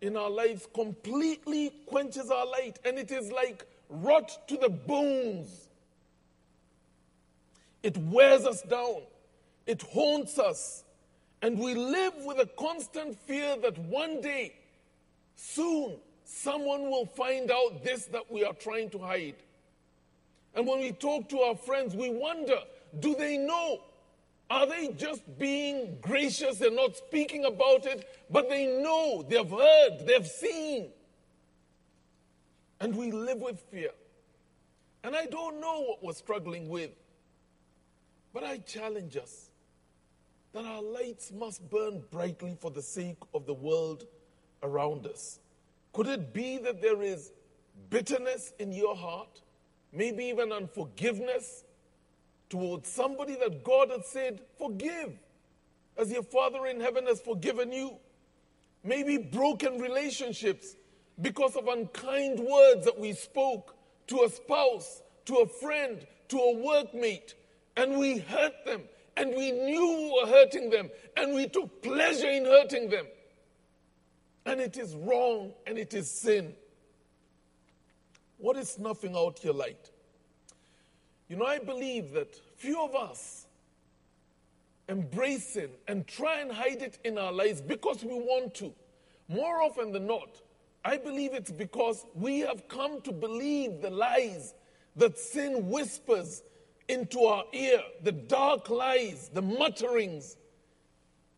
in 0.00 0.16
our 0.16 0.30
lives 0.30 0.68
completely 0.74 1.70
quenches 1.86 2.30
our 2.30 2.46
light, 2.46 2.78
and 2.84 2.98
it 2.98 3.10
is 3.10 3.32
like 3.32 3.66
rot 3.88 4.48
to 4.48 4.56
the 4.56 4.68
bones. 4.68 5.68
It 7.82 7.96
wears 7.96 8.44
us 8.44 8.62
down, 8.62 9.02
it 9.66 9.82
haunts 9.82 10.38
us, 10.38 10.84
and 11.42 11.58
we 11.58 11.74
live 11.74 12.14
with 12.24 12.38
a 12.38 12.46
constant 12.58 13.18
fear 13.20 13.56
that 13.62 13.78
one 13.78 14.20
day, 14.20 14.54
soon, 15.36 15.96
someone 16.24 16.90
will 16.90 17.06
find 17.06 17.50
out 17.50 17.84
this 17.84 18.06
that 18.06 18.30
we 18.30 18.44
are 18.44 18.54
trying 18.54 18.90
to 18.90 18.98
hide. 18.98 19.36
And 20.54 20.66
when 20.66 20.80
we 20.80 20.92
talk 20.92 21.28
to 21.28 21.40
our 21.40 21.54
friends, 21.54 21.94
we 21.94 22.10
wonder 22.10 22.58
do 22.98 23.14
they 23.14 23.36
know? 23.36 23.80
Are 24.48 24.66
they 24.66 24.88
just 24.92 25.22
being 25.38 25.98
gracious 26.00 26.60
and 26.60 26.76
not 26.76 26.96
speaking 26.96 27.44
about 27.44 27.84
it, 27.84 28.08
but 28.30 28.48
they 28.48 28.80
know, 28.80 29.24
they've 29.28 29.50
heard, 29.50 30.06
they've 30.06 30.26
seen? 30.26 30.90
And 32.80 32.94
we 32.94 33.10
live 33.10 33.38
with 33.38 33.60
fear. 33.70 33.90
And 35.02 35.14
I 35.14 35.26
don't 35.26 35.60
know 35.60 35.82
what 35.82 36.02
we're 36.02 36.12
struggling 36.12 36.68
with, 36.68 36.90
but 38.34 38.44
I 38.44 38.58
challenge 38.58 39.16
us 39.16 39.50
that 40.52 40.64
our 40.64 40.82
lights 40.82 41.32
must 41.32 41.68
burn 41.70 42.02
brightly 42.10 42.56
for 42.60 42.70
the 42.70 42.82
sake 42.82 43.18
of 43.34 43.46
the 43.46 43.54
world 43.54 44.04
around 44.62 45.06
us. 45.06 45.38
Could 45.92 46.06
it 46.08 46.32
be 46.32 46.58
that 46.58 46.82
there 46.82 47.02
is 47.02 47.30
bitterness 47.88 48.52
in 48.58 48.72
your 48.72 48.96
heart, 48.96 49.40
maybe 49.92 50.24
even 50.24 50.52
unforgiveness 50.52 51.64
towards 52.48 52.88
somebody 52.88 53.36
that 53.36 53.64
God 53.64 53.90
has 53.90 54.06
said, 54.06 54.40
forgive, 54.58 55.18
as 55.96 56.10
your 56.10 56.22
Father 56.22 56.66
in 56.66 56.80
heaven 56.80 57.06
has 57.06 57.20
forgiven 57.20 57.72
you? 57.72 57.96
Maybe 58.82 59.18
broken 59.18 59.78
relationships 59.78 60.76
because 61.20 61.56
of 61.56 61.68
unkind 61.68 62.38
words 62.40 62.84
that 62.84 62.98
we 62.98 63.12
spoke 63.12 63.74
to 64.08 64.22
a 64.22 64.28
spouse, 64.28 65.02
to 65.24 65.36
a 65.36 65.46
friend, 65.46 66.06
to 66.28 66.36
a 66.36 66.56
workmate, 66.56 67.34
and 67.76 67.98
we 67.98 68.18
hurt 68.18 68.64
them, 68.64 68.82
and 69.16 69.30
we 69.30 69.52
knew 69.52 69.86
we 69.86 70.20
were 70.20 70.30
hurting 70.30 70.70
them, 70.70 70.90
and 71.16 71.34
we 71.34 71.48
took 71.48 71.82
pleasure 71.82 72.30
in 72.30 72.44
hurting 72.44 72.90
them. 72.90 73.06
And 74.44 74.60
it 74.60 74.76
is 74.76 74.94
wrong 74.94 75.52
and 75.66 75.76
it 75.76 75.92
is 75.92 76.08
sin. 76.08 76.54
What 78.38 78.56
is 78.56 78.70
snuffing 78.70 79.16
out 79.16 79.42
your 79.42 79.54
light? 79.54 79.90
You 81.28 81.36
know, 81.36 81.46
I 81.46 81.58
believe 81.58 82.12
that 82.12 82.32
few 82.56 82.80
of 82.80 82.94
us 82.94 83.46
embrace 84.88 85.54
sin 85.54 85.70
and 85.88 86.06
try 86.06 86.40
and 86.40 86.52
hide 86.52 86.80
it 86.82 86.98
in 87.04 87.18
our 87.18 87.32
lives 87.32 87.60
because 87.60 88.04
we 88.04 88.14
want 88.14 88.54
to. 88.56 88.72
More 89.28 89.62
often 89.62 89.90
than 89.90 90.06
not, 90.06 90.40
I 90.86 90.98
believe 90.98 91.34
it's 91.34 91.50
because 91.50 92.06
we 92.14 92.38
have 92.40 92.68
come 92.68 93.00
to 93.00 93.10
believe 93.12 93.82
the 93.82 93.90
lies 93.90 94.54
that 94.94 95.18
sin 95.18 95.68
whispers 95.68 96.44
into 96.88 97.24
our 97.24 97.42
ear, 97.52 97.80
the 98.04 98.12
dark 98.12 98.70
lies, 98.70 99.28
the 99.34 99.42
mutterings. 99.42 100.36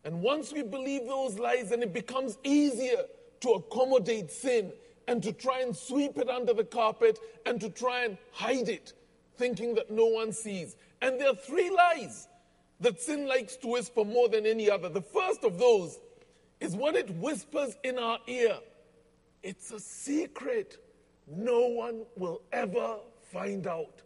And 0.05 0.21
once 0.21 0.53
we 0.53 0.61
believe 0.61 1.07
those 1.07 1.39
lies, 1.39 1.71
then 1.71 1.81
it 1.81 1.93
becomes 1.95 2.37
easier 2.43 3.05
to 3.39 3.49
accommodate 3.53 4.29
sin 4.29 4.71
and 5.07 5.23
to 5.23 5.33
try 5.33 5.61
and 5.61 5.75
sweep 5.75 6.19
it 6.19 6.29
under 6.29 6.53
the 6.53 6.63
carpet 6.63 7.17
and 7.47 7.59
to 7.59 7.71
try 7.71 8.03
and 8.03 8.19
hide 8.31 8.69
it, 8.69 8.93
thinking 9.37 9.73
that 9.73 9.89
no 9.89 10.05
one 10.05 10.31
sees. 10.31 10.75
And 11.01 11.19
there 11.19 11.31
are 11.31 11.35
three 11.35 11.71
lies 11.71 12.27
that 12.81 13.01
sin 13.01 13.27
likes 13.27 13.55
to 13.57 13.67
whisper 13.67 14.05
more 14.05 14.29
than 14.29 14.45
any 14.45 14.69
other. 14.69 14.89
The 14.89 15.01
first 15.01 15.43
of 15.43 15.57
those 15.57 15.97
is 16.59 16.75
what 16.75 16.95
it 16.95 17.09
whispers 17.09 17.75
in 17.83 17.97
our 17.97 18.19
ear 18.27 18.59
it's 19.43 19.71
a 19.71 19.79
secret. 19.79 20.77
No 21.27 21.67
one 21.67 22.05
will 22.15 22.41
ever 22.51 22.97
find 23.31 23.67
out. 23.67 24.01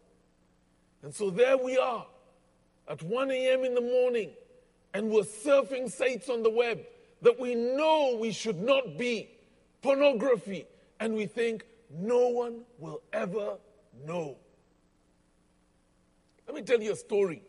And 1.02 1.14
so 1.14 1.30
there 1.30 1.58
we 1.58 1.78
are 1.78 2.06
at 2.88 3.02
1 3.02 3.32
a.m. 3.32 3.64
in 3.64 3.76
the 3.76 3.82
morning, 3.82 4.32
and 4.94 5.10
we're 5.10 5.24
surfing 5.24 5.90
sites 5.90 6.30
on 6.30 6.44
the 6.44 6.50
web 6.50 6.82
that 7.22 7.40
we 7.40 7.56
know 7.56 8.18
we 8.20 8.32
should 8.32 8.62
not 8.62 8.98
be 8.98 9.30
pornography, 9.82 10.66
and 11.00 11.14
we 11.14 11.26
think 11.26 11.66
no 11.90 12.28
one 12.28 12.62
will 12.80 13.02
ever 13.12 13.58
know. 14.06 14.38
Let 16.48 16.56
me 16.56 16.62
tell 16.62 16.82
you 16.82 16.92
a 16.92 16.96
story 16.96 17.42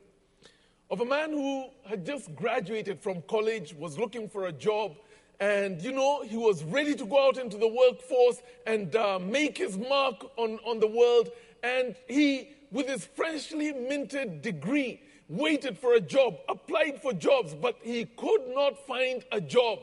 of 0.91 1.01
a 1.01 1.05
man 1.05 1.31
who 1.31 1.67
had 1.89 2.05
just 2.05 2.35
graduated 2.37 3.01
from 3.01 3.23
college, 3.23 3.75
was 3.75 3.99
looking 3.99 4.29
for 4.29 4.47
a 4.47 4.53
job, 4.53 4.95
and 5.41 5.83
you 5.83 5.93
know, 5.93 6.23
he 6.23 6.37
was 6.37 6.63
ready 6.65 6.95
to 6.95 7.05
go 7.05 7.29
out 7.29 7.39
into 7.39 7.57
the 7.57 7.69
workforce 7.69 8.41
and 8.67 8.95
uh, 8.95 9.19
make 9.19 9.59
his 9.59 9.77
mark 9.77 10.25
on, 10.37 10.59
on 10.65 10.81
the 10.81 10.87
world. 10.87 11.31
And 11.63 11.97
he, 12.09 12.51
with 12.71 12.89
his 12.89 13.05
freshly 13.05 13.73
minted 13.73 14.43
degree, 14.43 15.01
waited 15.29 15.79
for 15.79 15.95
a 15.95 16.01
job, 16.01 16.37
applied 16.49 17.01
for 17.01 17.13
jobs, 17.13 17.55
but 17.55 17.77
he 17.83 18.05
could 18.05 18.43
not 18.49 18.87
find 18.87 19.25
a 19.33 19.41
job. 19.41 19.81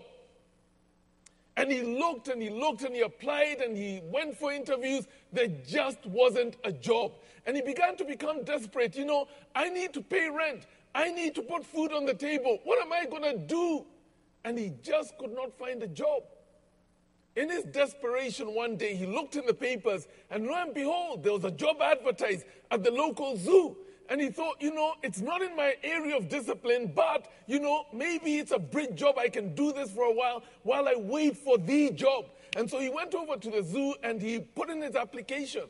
And 1.57 1.69
he 1.71 1.81
looked 1.81 2.29
and 2.29 2.41
he 2.41 2.49
looked 2.49 2.83
and 2.83 2.95
he 2.95 3.01
applied 3.01 3.59
and 3.59 3.75
he 3.75 4.01
went 4.05 4.37
for 4.37 4.53
interviews. 4.53 5.07
There 5.33 5.49
just 5.67 6.05
wasn't 6.05 6.55
a 6.63 6.71
job. 6.71 7.11
And 7.45 7.55
he 7.55 7.61
began 7.61 7.97
to 7.97 8.05
become 8.05 8.43
desperate. 8.43 8.95
You 8.95 9.05
know, 9.05 9.27
I 9.53 9.69
need 9.69 9.93
to 9.93 10.01
pay 10.01 10.29
rent. 10.29 10.65
I 10.95 11.11
need 11.11 11.35
to 11.35 11.41
put 11.41 11.65
food 11.65 11.91
on 11.91 12.05
the 12.05 12.13
table. 12.13 12.59
What 12.63 12.81
am 12.81 12.93
I 12.93 13.05
going 13.05 13.23
to 13.23 13.37
do? 13.37 13.85
And 14.43 14.57
he 14.57 14.71
just 14.81 15.17
could 15.17 15.33
not 15.33 15.57
find 15.57 15.81
a 15.83 15.87
job. 15.87 16.23
In 17.35 17.49
his 17.49 17.63
desperation, 17.63 18.53
one 18.53 18.75
day 18.75 18.95
he 18.95 19.05
looked 19.05 19.35
in 19.35 19.45
the 19.45 19.53
papers, 19.53 20.07
and 20.29 20.45
lo 20.45 20.55
and 20.55 20.73
behold, 20.73 21.23
there 21.23 21.33
was 21.33 21.45
a 21.45 21.51
job 21.51 21.77
advertised 21.81 22.45
at 22.69 22.83
the 22.83 22.91
local 22.91 23.37
zoo. 23.37 23.77
And 24.09 24.19
he 24.19 24.29
thought, 24.29 24.61
you 24.61 24.73
know, 24.73 24.95
it's 25.03 25.21
not 25.21 25.41
in 25.41 25.55
my 25.55 25.75
area 25.83 26.17
of 26.17 26.27
discipline, 26.27 26.91
but, 26.93 27.31
you 27.47 27.61
know, 27.61 27.85
maybe 27.93 28.39
it's 28.39 28.51
a 28.51 28.59
bridge 28.59 28.95
job. 28.95 29.17
I 29.17 29.29
can 29.29 29.55
do 29.55 29.71
this 29.71 29.89
for 29.91 30.03
a 30.03 30.11
while 30.11 30.43
while 30.63 30.89
I 30.89 30.95
wait 30.97 31.37
for 31.37 31.57
the 31.57 31.91
job. 31.91 32.25
And 32.57 32.69
so 32.69 32.79
he 32.79 32.89
went 32.89 33.15
over 33.15 33.37
to 33.37 33.49
the 33.49 33.63
zoo 33.63 33.95
and 34.03 34.21
he 34.21 34.39
put 34.39 34.69
in 34.69 34.81
his 34.81 34.97
application. 34.97 35.63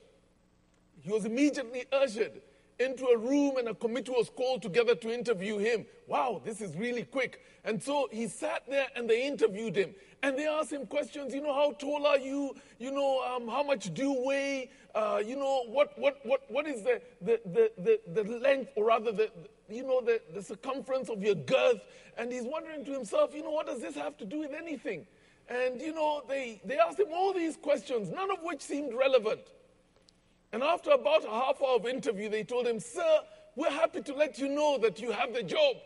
He 1.02 1.12
was 1.12 1.26
immediately 1.26 1.86
ushered 1.92 2.42
into 2.82 3.06
a 3.06 3.18
room 3.18 3.58
and 3.58 3.68
a 3.70 3.74
committee 3.74 4.12
was 4.12 4.30
called 4.30 4.62
together 4.62 4.96
to 4.96 5.14
interview 5.14 5.58
him. 5.58 5.86
Wow, 6.08 6.42
this 6.44 6.60
is 6.60 6.76
really 6.76 7.04
quick. 7.04 7.42
And 7.64 7.82
so 7.82 8.10
he 8.12 8.28
sat 8.28 8.64
there 8.68 8.88
and 8.96 9.10
they 9.10 9.26
interviewed 9.26 9.76
him. 9.76 9.94
And 10.24 10.38
they 10.38 10.46
asked 10.46 10.72
him 10.72 10.86
questions, 10.86 11.34
you 11.34 11.42
know, 11.42 11.54
how 11.54 11.72
tall 11.74 12.06
are 12.06 12.18
you? 12.18 12.56
You 12.80 12.92
know, 12.92 13.24
um, 13.24 13.48
how 13.48 13.64
much 13.64 13.94
do 13.94 14.04
you 14.04 14.24
weigh? 14.26 14.70
Uh, 14.94 15.22
you 15.26 15.36
know, 15.36 15.64
what, 15.68 15.98
what, 15.98 16.20
what, 16.24 16.42
what 16.50 16.68
is 16.68 16.84
the, 16.84 17.02
the, 17.22 17.40
the, 17.46 17.72
the, 17.78 18.24
the 18.24 18.40
length, 18.40 18.72
or 18.76 18.86
rather, 18.86 19.12
the, 19.12 19.32
you 19.70 19.84
know, 19.84 20.02
the, 20.02 20.22
the 20.34 20.44
circumference 20.44 21.10
of 21.10 21.24
your 21.24 21.36
girth? 21.36 21.82
And 22.18 22.32
he's 22.32 22.44
wondering 22.44 22.86
to 22.86 22.92
himself, 22.92 23.34
you 23.34 23.42
know, 23.42 23.52
what 23.52 23.66
does 23.66 23.82
this 23.82 23.96
have 23.96 24.18
to 24.18 24.26
do 24.26 24.40
with 24.40 24.52
anything? 24.54 25.08
And, 25.50 25.82
you 25.82 25.94
know, 25.94 26.22
they, 26.28 26.62
they 26.66 26.78
asked 26.78 27.00
him 27.00 27.08
all 27.12 27.34
these 27.34 27.58
questions, 27.58 28.10
none 28.10 28.30
of 28.32 28.38
which 28.44 28.62
seemed 28.62 28.94
relevant. 28.94 29.42
And 30.54 30.64
after 30.64 30.92
about 30.92 31.26
a 31.26 31.30
half 31.30 31.62
hour 31.62 31.76
of 31.76 31.86
interview, 31.86 32.30
they 32.30 32.44
told 32.44 32.68
him, 32.68 32.80
Sir, 32.80 33.20
we're 33.56 33.72
happy 33.72 34.02
to 34.02 34.14
let 34.14 34.38
you 34.38 34.50
know 34.50 34.78
that 34.80 35.00
you 35.00 35.12
have 35.12 35.34
the 35.34 35.44
job. 35.44 35.78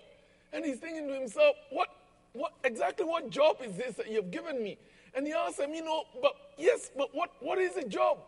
And 0.54 0.66
he's 0.66 0.78
thinking 0.78 1.08
to 1.08 1.14
himself, 1.14 1.56
What, 1.70 1.90
what 2.34 2.54
exactly 2.64 3.06
what 3.06 3.30
job 3.30 3.58
is 3.64 3.76
this 3.76 3.96
that 3.98 4.10
you've 4.10 4.32
given 4.32 4.64
me? 4.64 4.78
And 5.14 5.26
he 5.26 5.34
asked 5.34 5.58
them, 5.58 5.74
You 5.74 5.84
know, 5.84 6.04
but 6.22 6.34
yes, 6.58 6.90
but 6.98 7.10
what, 7.14 7.32
what 7.40 7.60
is 7.60 7.78
a 7.78 7.88
job? 7.88 8.20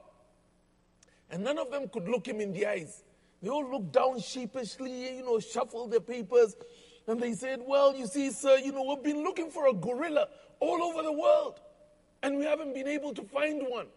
And 1.30 1.44
none 1.44 1.58
of 1.58 1.72
them 1.72 1.90
could 1.90 2.08
look 2.08 2.28
him 2.28 2.40
in 2.40 2.54
the 2.54 2.66
eyes. 2.66 3.04
They 3.42 3.50
all 3.50 3.70
looked 3.70 3.92
down 3.92 4.20
sheepishly, 4.20 5.18
you 5.18 5.24
know, 5.24 5.40
shuffled 5.40 5.92
their 5.92 6.00
papers. 6.00 6.56
And 7.08 7.22
they 7.22 7.34
said, 7.34 7.62
Well, 7.66 7.96
you 7.96 8.06
see, 8.06 8.32
sir, 8.32 8.58
you 8.58 8.72
know, 8.72 8.84
we've 8.84 9.04
been 9.04 9.24
looking 9.24 9.50
for 9.50 9.68
a 9.68 9.74
gorilla 9.74 10.28
all 10.60 10.84
over 10.84 11.02
the 11.02 11.12
world. 11.12 11.60
And 12.24 12.38
we 12.38 12.46
haven't 12.46 12.74
been 12.74 12.88
able 12.88 13.14
to 13.14 13.24
find 13.24 13.62
one. 13.68 13.88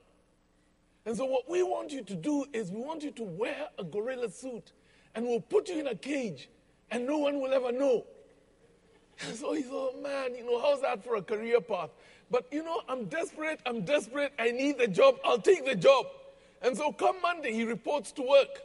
And 1.11 1.17
so, 1.17 1.25
what 1.25 1.51
we 1.51 1.65
want 1.65 1.91
you 1.91 2.05
to 2.05 2.15
do 2.15 2.47
is 2.53 2.71
we 2.71 2.81
want 2.81 3.03
you 3.03 3.11
to 3.11 3.25
wear 3.25 3.67
a 3.77 3.83
gorilla 3.83 4.31
suit 4.31 4.71
and 5.17 5.27
we'll 5.27 5.41
put 5.41 5.69
you 5.69 5.81
in 5.81 5.89
a 5.89 5.95
cage 5.97 6.49
and 6.93 7.05
no 7.05 7.19
one 7.19 7.41
will 7.41 7.53
ever 7.53 7.73
know. 7.73 8.05
And 9.27 9.37
so 9.37 9.53
he 9.53 9.63
thought, 9.63 9.95
oh, 9.97 10.01
man, 10.01 10.37
you 10.37 10.47
know, 10.47 10.63
how's 10.63 10.81
that 10.83 11.03
for 11.03 11.17
a 11.17 11.23
career 11.23 11.61
path? 11.61 11.91
But, 12.31 12.47
you 12.53 12.63
know, 12.63 12.83
I'm 12.89 13.07
desperate, 13.07 13.59
I'm 13.67 13.85
desperate, 13.85 14.33
I 14.39 14.53
need 14.53 14.79
the 14.79 14.87
job, 14.87 15.17
I'll 15.25 15.41
take 15.41 15.65
the 15.65 15.75
job. 15.75 16.07
And 16.63 16.77
so, 16.77 16.93
come 16.93 17.21
Monday, 17.21 17.55
he 17.55 17.65
reports 17.65 18.13
to 18.13 18.23
work. 18.23 18.61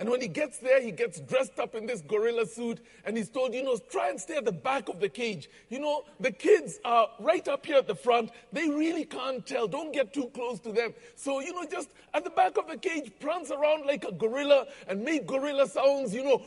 And 0.00 0.08
when 0.08 0.22
he 0.22 0.28
gets 0.28 0.56
there, 0.58 0.80
he 0.80 0.92
gets 0.92 1.20
dressed 1.20 1.58
up 1.58 1.74
in 1.74 1.84
this 1.84 2.00
gorilla 2.00 2.46
suit 2.46 2.80
and 3.04 3.18
he's 3.18 3.28
told, 3.28 3.52
you 3.52 3.62
know, 3.62 3.76
try 3.90 4.08
and 4.08 4.18
stay 4.18 4.38
at 4.38 4.46
the 4.46 4.52
back 4.52 4.88
of 4.88 4.98
the 4.98 5.10
cage. 5.10 5.50
You 5.68 5.78
know, 5.78 6.04
the 6.18 6.32
kids 6.32 6.80
are 6.86 7.08
right 7.20 7.46
up 7.46 7.66
here 7.66 7.76
at 7.76 7.86
the 7.86 7.94
front. 7.94 8.30
They 8.50 8.66
really 8.66 9.04
can't 9.04 9.46
tell. 9.46 9.68
Don't 9.68 9.92
get 9.92 10.14
too 10.14 10.30
close 10.32 10.58
to 10.60 10.72
them. 10.72 10.94
So, 11.16 11.40
you 11.40 11.52
know, 11.52 11.66
just 11.70 11.90
at 12.14 12.24
the 12.24 12.30
back 12.30 12.56
of 12.56 12.66
the 12.66 12.78
cage, 12.78 13.12
prance 13.20 13.50
around 13.50 13.84
like 13.84 14.04
a 14.04 14.12
gorilla 14.12 14.66
and 14.88 15.04
make 15.04 15.26
gorilla 15.26 15.68
sounds, 15.68 16.14
you 16.14 16.24
know, 16.24 16.42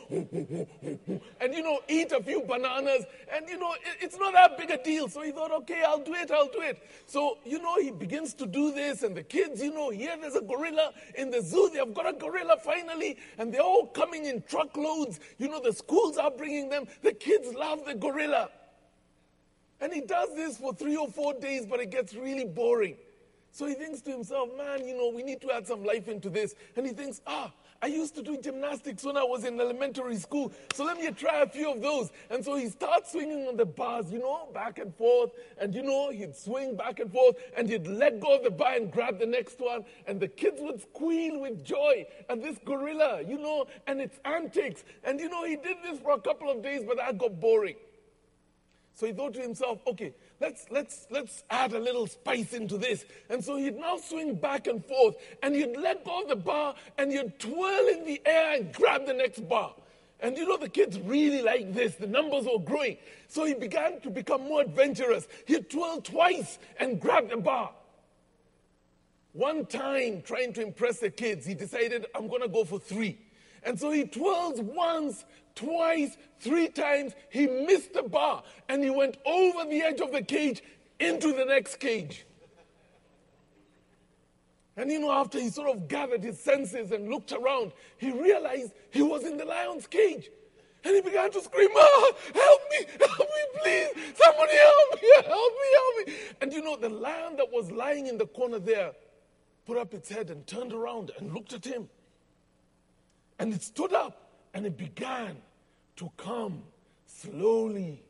and, 1.40 1.54
you 1.54 1.62
know, 1.62 1.78
eat 1.88 2.10
a 2.10 2.20
few 2.20 2.42
bananas. 2.42 3.04
And, 3.32 3.48
you 3.48 3.56
know, 3.56 3.72
it's 4.00 4.18
not 4.18 4.32
that 4.32 4.58
big 4.58 4.70
a 4.70 4.82
deal. 4.82 5.08
So 5.08 5.22
he 5.22 5.30
thought, 5.30 5.52
okay, 5.52 5.84
I'll 5.86 6.02
do 6.02 6.14
it, 6.14 6.32
I'll 6.32 6.48
do 6.48 6.60
it. 6.60 6.82
So, 7.06 7.38
you 7.44 7.62
know, 7.62 7.80
he 7.80 7.92
begins 7.92 8.34
to 8.34 8.46
do 8.46 8.72
this 8.72 9.04
and 9.04 9.16
the 9.16 9.22
kids, 9.22 9.62
you 9.62 9.72
know, 9.72 9.90
here 9.90 10.16
there's 10.20 10.34
a 10.34 10.42
gorilla 10.42 10.92
in 11.16 11.30
the 11.30 11.40
zoo. 11.40 11.70
They've 11.72 11.94
got 11.94 12.08
a 12.08 12.14
gorilla 12.14 12.56
finally. 12.64 13.16
And 13.38 13.43
and 13.44 13.52
they're 13.52 13.60
all 13.60 13.86
coming 13.88 14.24
in 14.24 14.42
truckloads. 14.48 15.20
You 15.36 15.50
know, 15.50 15.60
the 15.60 15.74
schools 15.74 16.16
are 16.16 16.30
bringing 16.30 16.70
them. 16.70 16.86
The 17.02 17.12
kids 17.12 17.52
love 17.54 17.84
the 17.84 17.94
gorilla. 17.94 18.48
And 19.82 19.92
he 19.92 20.00
does 20.00 20.34
this 20.34 20.56
for 20.56 20.72
three 20.72 20.96
or 20.96 21.08
four 21.08 21.34
days, 21.34 21.66
but 21.66 21.78
it 21.78 21.90
gets 21.90 22.14
really 22.14 22.46
boring. 22.46 22.96
So 23.52 23.66
he 23.66 23.74
thinks 23.74 24.00
to 24.00 24.12
himself, 24.12 24.48
man, 24.56 24.88
you 24.88 24.96
know, 24.96 25.12
we 25.14 25.22
need 25.22 25.42
to 25.42 25.52
add 25.52 25.66
some 25.66 25.84
life 25.84 26.08
into 26.08 26.30
this. 26.30 26.54
And 26.74 26.86
he 26.86 26.92
thinks, 26.94 27.20
ah, 27.26 27.52
I 27.84 27.88
used 27.88 28.14
to 28.14 28.22
do 28.22 28.38
gymnastics 28.38 29.04
when 29.04 29.18
I 29.18 29.24
was 29.24 29.44
in 29.44 29.60
elementary 29.60 30.16
school, 30.16 30.50
so 30.72 30.84
let 30.84 30.96
me 30.96 31.10
try 31.10 31.42
a 31.42 31.46
few 31.46 31.70
of 31.70 31.82
those. 31.82 32.10
And 32.30 32.42
so 32.42 32.54
he 32.54 32.70
starts 32.70 33.12
swinging 33.12 33.46
on 33.46 33.58
the 33.58 33.66
bars, 33.66 34.10
you 34.10 34.20
know, 34.20 34.48
back 34.54 34.78
and 34.78 34.96
forth. 34.96 35.32
And 35.60 35.74
you 35.74 35.82
know, 35.82 36.08
he'd 36.08 36.34
swing 36.34 36.76
back 36.76 36.98
and 37.00 37.12
forth, 37.12 37.36
and 37.54 37.68
he'd 37.68 37.86
let 37.86 38.20
go 38.20 38.36
of 38.36 38.42
the 38.42 38.50
bar 38.50 38.72
and 38.72 38.90
grab 38.90 39.18
the 39.18 39.26
next 39.26 39.60
one. 39.60 39.84
And 40.06 40.18
the 40.18 40.28
kids 40.28 40.62
would 40.62 40.80
squeal 40.80 41.42
with 41.42 41.62
joy 41.62 42.06
at 42.30 42.40
this 42.40 42.56
gorilla, 42.64 43.20
you 43.20 43.36
know, 43.36 43.66
and 43.86 44.00
its 44.00 44.18
antics. 44.24 44.82
And 45.04 45.20
you 45.20 45.28
know, 45.28 45.44
he 45.44 45.56
did 45.56 45.76
this 45.82 45.98
for 45.98 46.12
a 46.12 46.20
couple 46.20 46.50
of 46.50 46.62
days, 46.62 46.84
but 46.88 46.96
that 46.96 47.18
got 47.18 47.38
boring. 47.38 47.76
So 48.94 49.04
he 49.04 49.12
thought 49.12 49.34
to 49.34 49.42
himself, 49.42 49.80
okay, 49.88 50.14
let's, 50.40 50.66
let's, 50.70 51.06
let's 51.10 51.44
add 51.50 51.72
a 51.72 51.78
little 51.78 52.06
spice 52.06 52.52
into 52.52 52.76
this. 52.78 53.04
And 53.30 53.42
so 53.44 53.56
he'd 53.56 53.76
now 53.76 53.96
swing 53.96 54.34
back 54.34 54.66
and 54.66 54.84
forth 54.84 55.16
and 55.42 55.54
he'd 55.54 55.76
let 55.76 56.04
go 56.04 56.22
of 56.22 56.28
the 56.28 56.36
bar 56.36 56.74
and 56.98 57.10
he'd 57.10 57.38
twirl 57.38 57.88
in 57.88 58.04
the 58.04 58.20
air 58.26 58.56
and 58.56 58.72
grab 58.72 59.06
the 59.06 59.14
next 59.14 59.48
bar. 59.48 59.74
And 60.20 60.36
you 60.36 60.46
know, 60.46 60.56
the 60.56 60.68
kids 60.68 60.98
really 61.00 61.42
like 61.42 61.74
this. 61.74 61.96
The 61.96 62.06
numbers 62.06 62.44
were 62.44 62.58
growing. 62.58 62.96
So 63.28 63.44
he 63.44 63.54
began 63.54 64.00
to 64.00 64.10
become 64.10 64.42
more 64.42 64.62
adventurous. 64.62 65.26
He'd 65.46 65.68
twirl 65.70 66.00
twice 66.00 66.58
and 66.78 67.00
grab 67.00 67.30
the 67.30 67.36
bar. 67.36 67.70
one 69.34 69.66
time, 69.66 70.22
trying 70.22 70.52
to 70.54 70.62
impress 70.62 71.00
the 71.00 71.10
kids, 71.10 71.44
he 71.44 71.54
decided, 71.54 72.06
I'm 72.14 72.28
going 72.28 72.42
to 72.42 72.48
go 72.48 72.64
for 72.64 72.78
three. 72.78 73.18
And 73.64 73.78
so 73.78 73.90
he 73.90 74.04
twirls 74.04 74.60
once, 74.60 75.24
twice, 75.54 76.16
three 76.40 76.68
times. 76.68 77.14
He 77.30 77.46
missed 77.46 77.94
the 77.94 78.02
bar 78.02 78.42
and 78.68 78.82
he 78.82 78.90
went 78.90 79.16
over 79.24 79.68
the 79.68 79.82
edge 79.82 80.00
of 80.00 80.12
the 80.12 80.22
cage 80.22 80.62
into 81.00 81.32
the 81.32 81.44
next 81.44 81.76
cage. 81.76 82.26
And 84.76 84.90
you 84.90 85.00
know, 85.00 85.12
after 85.12 85.38
he 85.38 85.50
sort 85.50 85.70
of 85.70 85.88
gathered 85.88 86.22
his 86.22 86.38
senses 86.38 86.90
and 86.90 87.08
looked 87.08 87.32
around, 87.32 87.72
he 87.96 88.10
realized 88.10 88.72
he 88.90 89.02
was 89.02 89.24
in 89.24 89.36
the 89.36 89.44
lion's 89.44 89.86
cage. 89.86 90.30
And 90.84 90.94
he 90.94 91.00
began 91.00 91.30
to 91.30 91.40
scream, 91.40 91.70
ah, 91.74 92.12
help 92.34 92.60
me, 92.70 92.86
help 92.98 93.18
me, 93.18 93.60
please. 93.62 93.88
Somebody 94.16 94.52
help 94.52 95.02
me, 95.02 95.08
help 95.24 95.52
me, 95.52 95.68
help 95.72 96.06
me. 96.06 96.14
And 96.42 96.52
you 96.52 96.62
know, 96.62 96.76
the 96.76 96.90
lion 96.90 97.36
that 97.36 97.50
was 97.50 97.70
lying 97.70 98.06
in 98.06 98.18
the 98.18 98.26
corner 98.26 98.58
there 98.58 98.92
put 99.64 99.78
up 99.78 99.94
its 99.94 100.10
head 100.10 100.28
and 100.28 100.46
turned 100.46 100.74
around 100.74 101.12
and 101.18 101.32
looked 101.32 101.54
at 101.54 101.64
him. 101.64 101.88
And 103.38 103.52
it 103.52 103.62
stood 103.62 103.92
up 103.92 104.30
and 104.54 104.66
it 104.66 104.76
began 104.76 105.36
to 105.96 106.10
come 106.16 106.62
slowly, 107.06 108.02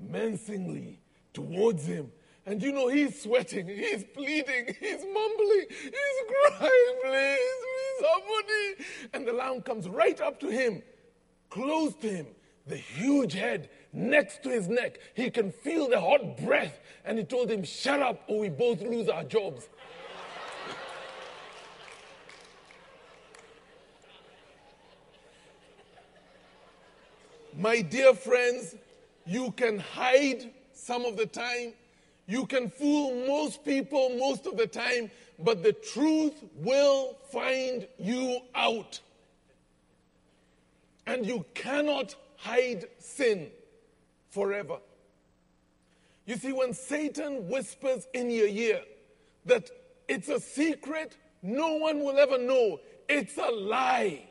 menacingly 0.00 1.00
towards 1.32 1.84
him. 1.84 2.10
And 2.46 2.62
you 2.62 2.72
know, 2.72 2.88
he's 2.88 3.22
sweating, 3.22 3.66
he's 3.66 4.04
pleading, 4.04 4.74
he's 4.78 5.04
mumbling, 5.12 5.66
he's 5.70 6.58
crying, 6.58 6.96
please, 7.02 7.38
please, 7.64 8.06
somebody. 8.06 8.88
And 9.14 9.26
the 9.26 9.32
lion 9.32 9.62
comes 9.62 9.88
right 9.88 10.20
up 10.20 10.40
to 10.40 10.48
him, 10.48 10.82
close 11.48 11.94
to 11.96 12.08
him, 12.08 12.26
the 12.66 12.76
huge 12.76 13.32
head 13.32 13.70
next 13.92 14.42
to 14.42 14.50
his 14.50 14.68
neck. 14.68 14.98
He 15.14 15.30
can 15.30 15.52
feel 15.52 15.88
the 15.88 16.00
hot 16.00 16.36
breath. 16.38 16.80
And 17.04 17.18
he 17.18 17.24
told 17.24 17.50
him, 17.50 17.64
Shut 17.64 18.00
up, 18.00 18.22
or 18.28 18.40
we 18.40 18.48
both 18.48 18.80
lose 18.80 19.08
our 19.08 19.24
jobs. 19.24 19.68
My 27.56 27.82
dear 27.82 28.14
friends, 28.14 28.74
you 29.26 29.52
can 29.52 29.78
hide 29.78 30.50
some 30.72 31.04
of 31.04 31.16
the 31.16 31.26
time, 31.26 31.72
you 32.26 32.46
can 32.46 32.68
fool 32.68 33.26
most 33.26 33.64
people 33.64 34.16
most 34.18 34.46
of 34.46 34.56
the 34.56 34.66
time, 34.66 35.10
but 35.38 35.62
the 35.62 35.72
truth 35.72 36.34
will 36.56 37.16
find 37.30 37.86
you 37.98 38.40
out. 38.54 39.00
And 41.06 41.24
you 41.24 41.44
cannot 41.54 42.16
hide 42.36 42.86
sin 42.98 43.48
forever. 44.30 44.78
You 46.26 46.36
see, 46.36 46.52
when 46.52 46.72
Satan 46.72 47.48
whispers 47.48 48.08
in 48.14 48.30
your 48.30 48.48
ear 48.48 48.80
that 49.44 49.70
it's 50.08 50.28
a 50.28 50.40
secret 50.40 51.16
no 51.42 51.74
one 51.74 52.02
will 52.02 52.18
ever 52.18 52.38
know, 52.38 52.80
it's 53.08 53.36
a 53.36 53.50
lie. 53.50 54.22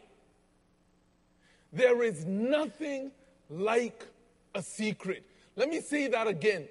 There 1.74 2.04
is 2.04 2.26
nothing 2.26 3.12
like 3.50 4.06
a 4.54 4.62
secret. 4.62 5.26
Let 5.56 5.70
me 5.70 5.82
say 5.82 6.08
that 6.08 6.28
again. 6.28 6.68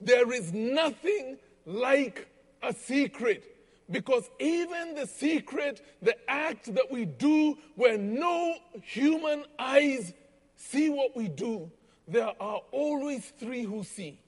There 0.00 0.30
is 0.32 0.52
nothing 0.52 1.38
like 1.64 2.28
a 2.62 2.74
secret. 2.74 3.56
Because 3.90 4.28
even 4.38 4.94
the 4.94 5.06
secret, 5.06 5.80
the 6.02 6.16
act 6.28 6.74
that 6.74 6.90
we 6.90 7.06
do 7.06 7.56
where 7.76 7.96
no 7.96 8.56
human 8.82 9.44
eyes 9.58 10.12
see 10.56 10.90
what 10.90 11.16
we 11.16 11.28
do, 11.28 11.70
there 12.08 12.32
are 12.40 12.60
always 12.72 13.32
three 13.38 13.62
who 13.62 13.84
see. 13.84 14.18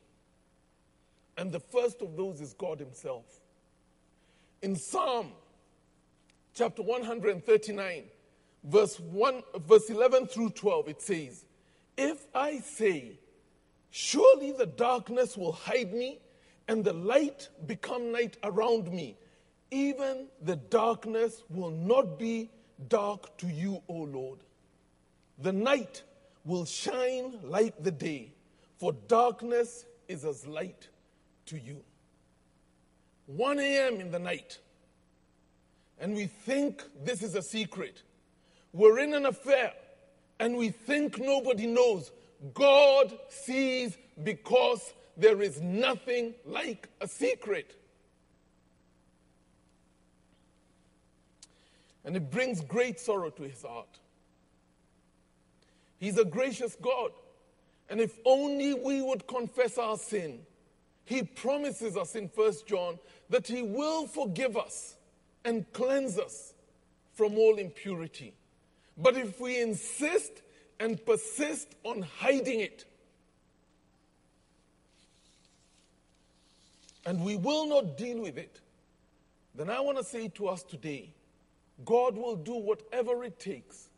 And 1.36 1.52
the 1.52 1.60
first 1.60 2.02
of 2.02 2.16
those 2.16 2.40
is 2.40 2.52
God 2.54 2.78
Himself. 2.78 3.24
In 4.62 4.74
Psalm 4.74 5.32
chapter 6.54 6.82
139, 6.82 8.04
verse 8.68 9.00
1 9.00 9.42
verse 9.66 9.90
11 9.90 10.26
through 10.26 10.50
12 10.50 10.88
it 10.88 11.02
says 11.02 11.44
if 11.96 12.26
i 12.34 12.58
say 12.58 13.18
surely 13.90 14.52
the 14.52 14.66
darkness 14.66 15.36
will 15.36 15.52
hide 15.52 15.92
me 15.92 16.18
and 16.68 16.84
the 16.84 16.92
light 16.92 17.48
become 17.66 18.12
night 18.12 18.36
around 18.42 18.92
me 18.92 19.16
even 19.70 20.26
the 20.42 20.56
darkness 20.56 21.42
will 21.50 21.70
not 21.70 22.18
be 22.18 22.50
dark 22.88 23.36
to 23.38 23.46
you 23.48 23.82
o 23.88 23.94
lord. 23.94 24.38
The 25.38 25.52
night 25.52 26.02
will 26.44 26.64
shine 26.64 27.38
like 27.42 27.82
the 27.82 27.90
day 27.90 28.32
for 28.78 28.92
darkness 29.08 29.84
is 30.06 30.24
as 30.24 30.46
light 30.46 30.88
to 31.46 31.58
you. 31.58 31.82
1 33.26 33.58
a.m. 33.58 34.00
in 34.00 34.10
the 34.10 34.18
night. 34.18 34.58
And 36.00 36.14
we 36.14 36.26
think 36.26 36.82
this 37.04 37.22
is 37.22 37.34
a 37.34 37.42
secret 37.42 38.02
we're 38.72 38.98
in 38.98 39.14
an 39.14 39.26
affair 39.26 39.72
and 40.40 40.56
we 40.56 40.70
think 40.70 41.18
nobody 41.18 41.66
knows. 41.66 42.10
God 42.54 43.16
sees 43.28 43.96
because 44.22 44.92
there 45.16 45.42
is 45.42 45.60
nothing 45.60 46.34
like 46.46 46.88
a 47.00 47.08
secret. 47.08 47.74
And 52.04 52.16
it 52.16 52.30
brings 52.30 52.60
great 52.60 53.00
sorrow 53.00 53.30
to 53.30 53.42
his 53.42 53.62
heart. 53.62 53.98
He's 55.98 56.16
a 56.16 56.24
gracious 56.24 56.76
God. 56.80 57.10
And 57.90 58.00
if 58.00 58.18
only 58.24 58.74
we 58.74 59.02
would 59.02 59.26
confess 59.26 59.78
our 59.78 59.96
sin, 59.96 60.40
he 61.04 61.22
promises 61.22 61.96
us 61.96 62.14
in 62.14 62.30
1 62.34 62.52
John 62.66 62.98
that 63.30 63.46
he 63.46 63.62
will 63.62 64.06
forgive 64.06 64.56
us 64.56 64.94
and 65.44 65.70
cleanse 65.72 66.18
us 66.18 66.54
from 67.14 67.36
all 67.36 67.56
impurity. 67.56 68.34
But 68.98 69.16
if 69.16 69.40
we 69.40 69.60
insist 69.60 70.42
and 70.80 71.04
persist 71.06 71.76
on 71.84 72.02
hiding 72.02 72.60
it, 72.60 72.84
and 77.06 77.24
we 77.24 77.36
will 77.36 77.66
not 77.66 77.96
deal 77.96 78.20
with 78.20 78.36
it, 78.36 78.60
then 79.54 79.70
I 79.70 79.80
want 79.80 79.98
to 79.98 80.04
say 80.04 80.28
to 80.34 80.48
us 80.48 80.62
today 80.62 81.14
God 81.84 82.16
will 82.16 82.36
do 82.36 82.54
whatever 82.54 83.22
it 83.24 83.38
takes 83.38 83.88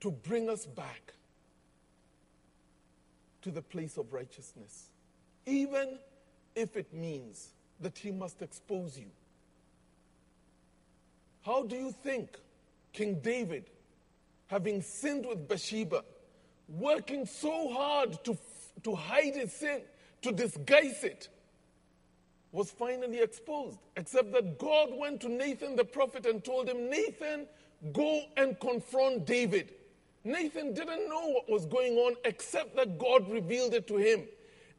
to 0.00 0.10
bring 0.10 0.50
us 0.50 0.66
back 0.66 1.14
to 3.40 3.50
the 3.50 3.62
place 3.62 3.96
of 3.96 4.12
righteousness, 4.12 4.90
even 5.46 5.98
if 6.54 6.76
it 6.76 6.92
means 6.92 7.48
that 7.80 7.96
He 7.96 8.10
must 8.10 8.42
expose 8.42 8.98
you. 8.98 9.10
How 11.44 11.64
do 11.64 11.76
you 11.76 11.92
think 11.92 12.38
King 12.92 13.20
David 13.20 13.64
having 14.52 14.82
sinned 14.82 15.24
with 15.24 15.48
Bathsheba, 15.48 16.04
working 16.68 17.24
so 17.24 17.72
hard 17.72 18.22
to, 18.22 18.36
to 18.82 18.94
hide 18.94 19.34
his 19.34 19.50
sin, 19.50 19.80
to 20.20 20.30
disguise 20.30 21.02
it, 21.02 21.30
was 22.52 22.70
finally 22.70 23.20
exposed. 23.20 23.78
Except 23.96 24.30
that 24.34 24.58
God 24.58 24.90
went 24.92 25.22
to 25.22 25.30
Nathan 25.30 25.74
the 25.74 25.86
prophet 25.86 26.26
and 26.26 26.44
told 26.44 26.68
him, 26.68 26.90
Nathan, 26.90 27.46
go 27.94 28.24
and 28.36 28.60
confront 28.60 29.24
David. 29.24 29.72
Nathan 30.22 30.74
didn't 30.74 31.08
know 31.08 31.28
what 31.28 31.48
was 31.48 31.64
going 31.64 31.94
on 31.94 32.14
except 32.26 32.76
that 32.76 32.98
God 32.98 33.30
revealed 33.30 33.72
it 33.72 33.86
to 33.88 33.96
him. 33.96 34.24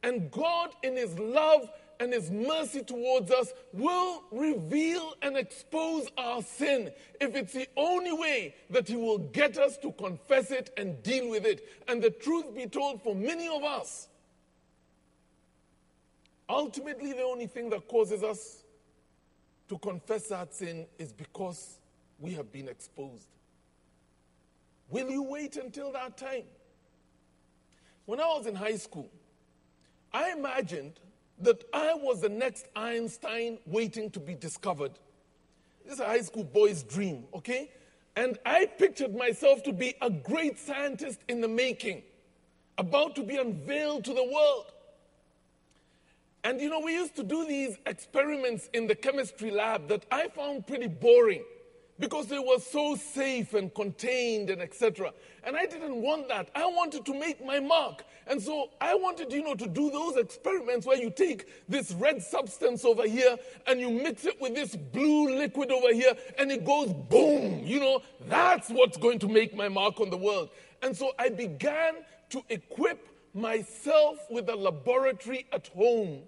And 0.04 0.30
God, 0.30 0.70
in 0.84 0.96
his 0.96 1.18
love 1.18 1.68
and 2.00 2.14
his 2.14 2.30
mercy 2.32 2.84
towards 2.84 3.32
us 3.32 3.52
will 3.72 4.24
reveal 4.32 5.14
and 5.22 5.38
expose 5.38 6.08
our 6.18 6.42
sin 6.42 6.92
if 7.20 7.36
it's 7.36 7.54
the 7.54 7.68
only 7.78 8.14
way 8.14 8.56
that 8.70 8.88
he 8.88 8.96
will 8.96 9.18
get 9.18 9.58
us 9.58 9.78
to 9.78 9.92
confess 9.94 10.52
it 10.52 10.72
and 10.78 11.02
deal 11.04 11.30
with 11.30 11.46
it. 11.46 11.68
And 11.88 12.02
the 12.02 12.10
truth 12.10 12.56
be 12.56 12.68
told, 12.68 13.02
for 13.02 13.16
many 13.16 13.48
of 13.48 13.64
us, 13.64 14.08
ultimately 16.50 17.14
the 17.14 17.24
only 17.24 17.48
thing 17.48 17.70
that 17.70 17.88
causes 17.88 18.24
us 18.24 18.64
to 19.70 19.78
confess 19.78 20.28
that 20.28 20.54
sin 20.54 20.86
is 21.00 21.14
because 21.14 21.80
we 22.20 22.34
have 22.34 22.52
been 22.52 22.68
exposed. 22.68 23.28
Will 24.90 25.10
you 25.10 25.24
wait 25.24 25.58
until 25.58 25.92
that 25.94 26.18
time? 26.18 26.44
When 28.06 28.20
I 28.20 28.26
was 28.26 28.46
in 28.46 28.56
high 28.56 28.76
school, 28.76 29.10
I 30.12 30.32
imagined 30.32 31.00
that 31.44 31.64
I 31.74 31.94
was 31.94 32.22
the 32.22 32.30
next 32.30 32.68
Einstein 32.76 33.60
waiting 33.66 34.10
to 34.12 34.20
be 34.20 34.36
discovered. 34.36 34.92
This 35.84 35.96
is 35.96 36.00
a 36.00 36.06
high 36.06 36.22
school 36.22 36.44
boy's 36.44 36.84
dream, 36.84 37.26
okay? 37.34 37.72
And 38.16 38.38
I 38.46 38.66
pictured 38.66 39.16
myself 39.16 39.64
to 39.64 39.74
be 39.74 39.96
a 40.02 40.10
great 40.10 40.60
scientist 40.60 41.20
in 41.28 41.42
the 41.42 41.48
making, 41.48 42.04
about 42.78 43.16
to 43.16 43.24
be 43.24 43.38
unveiled 43.38 44.06
to 44.06 44.14
the 44.14 44.24
world. 44.24 44.72
And 46.44 46.60
you 46.60 46.70
know, 46.70 46.82
we 46.82 46.94
used 46.94 47.16
to 47.16 47.24
do 47.24 47.46
these 47.48 47.78
experiments 47.86 48.70
in 48.74 48.88
the 48.88 48.96
chemistry 48.96 49.52
lab 49.52 49.88
that 49.88 50.06
I 50.12 50.28
found 50.30 50.68
pretty 50.68 50.88
boring. 50.88 51.44
because 52.00 52.28
they 52.28 52.40
were 52.40 52.60
so 52.60 52.96
safe 52.96 53.54
and 53.54 53.74
contained 53.74 54.50
and 54.50 54.62
etc. 54.62 55.14
And 55.44 55.56
I 55.56 55.66
didn't 55.66 56.02
want 56.02 56.28
that. 56.30 56.50
I 56.56 56.66
wanted 56.66 57.06
to 57.06 57.14
make 57.14 57.46
my 57.46 57.60
mark. 57.60 58.04
And 58.28 58.42
so 58.42 58.70
I 58.80 58.96
wanted, 58.96 59.32
you 59.34 59.44
know, 59.44 59.56
to 59.56 59.68
do 59.68 59.92
those 59.92 60.16
experiments 60.16 60.86
where 60.86 60.98
you 60.98 61.10
take 61.10 61.48
this 61.68 61.92
red 61.94 62.22
substance 62.22 62.86
over 62.86 63.08
here 63.08 63.38
and 63.68 63.80
you 63.80 63.90
mix 63.90 64.26
it 64.26 64.40
with 64.40 64.56
this 64.56 64.76
blue 64.76 65.36
liquid 65.36 65.72
over 65.72 65.94
here 65.94 66.14
and 66.38 66.52
it 66.52 66.66
goes 66.66 66.94
boom. 66.94 67.62
You 67.66 67.80
know, 67.80 68.02
that's 68.28 68.70
what's 68.70 68.98
going 68.98 69.20
to 69.20 69.28
make 69.28 69.56
my 69.56 69.68
mark 69.68 70.00
on 70.00 70.10
the 70.10 70.18
world. 70.18 70.50
And 70.82 70.96
so 70.96 71.12
I 71.20 71.30
began 71.30 71.96
to 72.30 72.44
equip 72.50 73.08
myself 73.34 74.18
with 74.30 74.48
a 74.50 74.56
laboratory 74.56 75.46
at 75.52 75.68
home, 75.68 76.22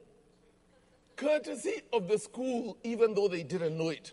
courtesy 1.15 1.81
of 1.93 2.07
the 2.07 2.17
school, 2.17 2.77
even 2.83 3.13
though 3.13 3.27
they 3.27 3.43
didn't 3.43 3.77
know 3.77 3.89
it. 3.89 4.11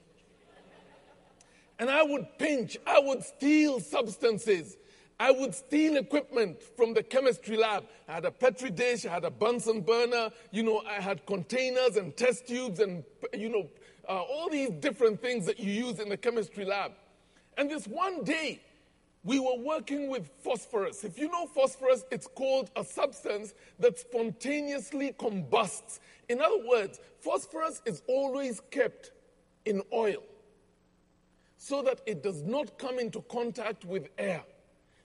And 1.79 1.91
I 1.91 2.03
would 2.03 2.39
pinch, 2.39 2.77
I 2.87 3.01
would 3.01 3.25
steal 3.25 3.81
substances. 3.81 4.77
I 5.23 5.31
would 5.31 5.55
steal 5.55 5.99
equipment 5.99 6.61
from 6.77 6.95
the 6.95 7.03
chemistry 7.05 7.57
lab. 7.57 7.85
I 8.09 8.15
had 8.15 8.25
a 8.25 8.33
petri 8.33 8.71
dish, 8.71 9.07
I 9.07 9.11
had 9.11 9.25
a 9.25 9.31
Bunsen 9.31 9.83
burner, 9.83 10.31
you 10.51 10.65
know, 10.65 10.83
I 10.85 10.95
had 10.95 11.25
containers 11.27 11.97
and 11.97 12.17
test 12.17 12.49
tubes 12.49 12.81
and, 12.81 13.05
you 13.33 13.49
know, 13.49 13.69
uh, 14.09 14.21
all 14.21 14.51
these 14.51 14.71
different 14.71 15.23
things 15.23 15.47
that 15.47 15.61
you 15.61 15.71
use 15.71 16.01
in 16.01 16.09
the 16.09 16.17
chemistry 16.17 16.65
lab. 16.65 16.91
And 17.57 17.71
this 17.71 17.87
one 17.87 18.25
day, 18.25 18.63
we 19.23 19.39
were 19.39 19.59
working 19.59 20.09
with 20.09 20.29
phosphorus. 20.43 21.05
If 21.05 21.17
you 21.17 21.29
know 21.29 21.47
phosphorus, 21.47 22.05
it's 22.11 22.27
called 22.27 22.73
a 22.75 22.83
substance 22.83 23.55
that 23.79 24.01
spontaneously 24.01 25.15
combusts. 25.17 26.01
In 26.29 26.41
other 26.41 26.67
words, 26.67 26.99
phosphorus 27.21 27.81
is 27.87 28.03
always 28.09 28.61
kept 28.73 29.13
in 29.67 29.83
oil 29.93 30.25
so 31.59 31.81
that 31.83 32.01
it 32.07 32.25
does 32.25 32.43
not 32.43 32.77
come 32.77 32.99
into 32.99 33.21
contact 33.21 33.85
with 33.85 34.09
air. 34.19 34.43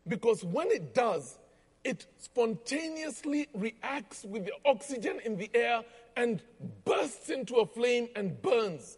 Because 0.07 0.43
when 0.43 0.67
it 0.71 0.93
does, 0.93 1.37
it 1.83 2.05
spontaneously 2.17 3.47
reacts 3.53 4.23
with 4.23 4.45
the 4.45 4.53
oxygen 4.65 5.19
in 5.23 5.37
the 5.37 5.49
air 5.53 5.83
and 6.15 6.41
bursts 6.85 7.29
into 7.29 7.55
a 7.55 7.65
flame 7.65 8.09
and 8.15 8.41
burns. 8.41 8.97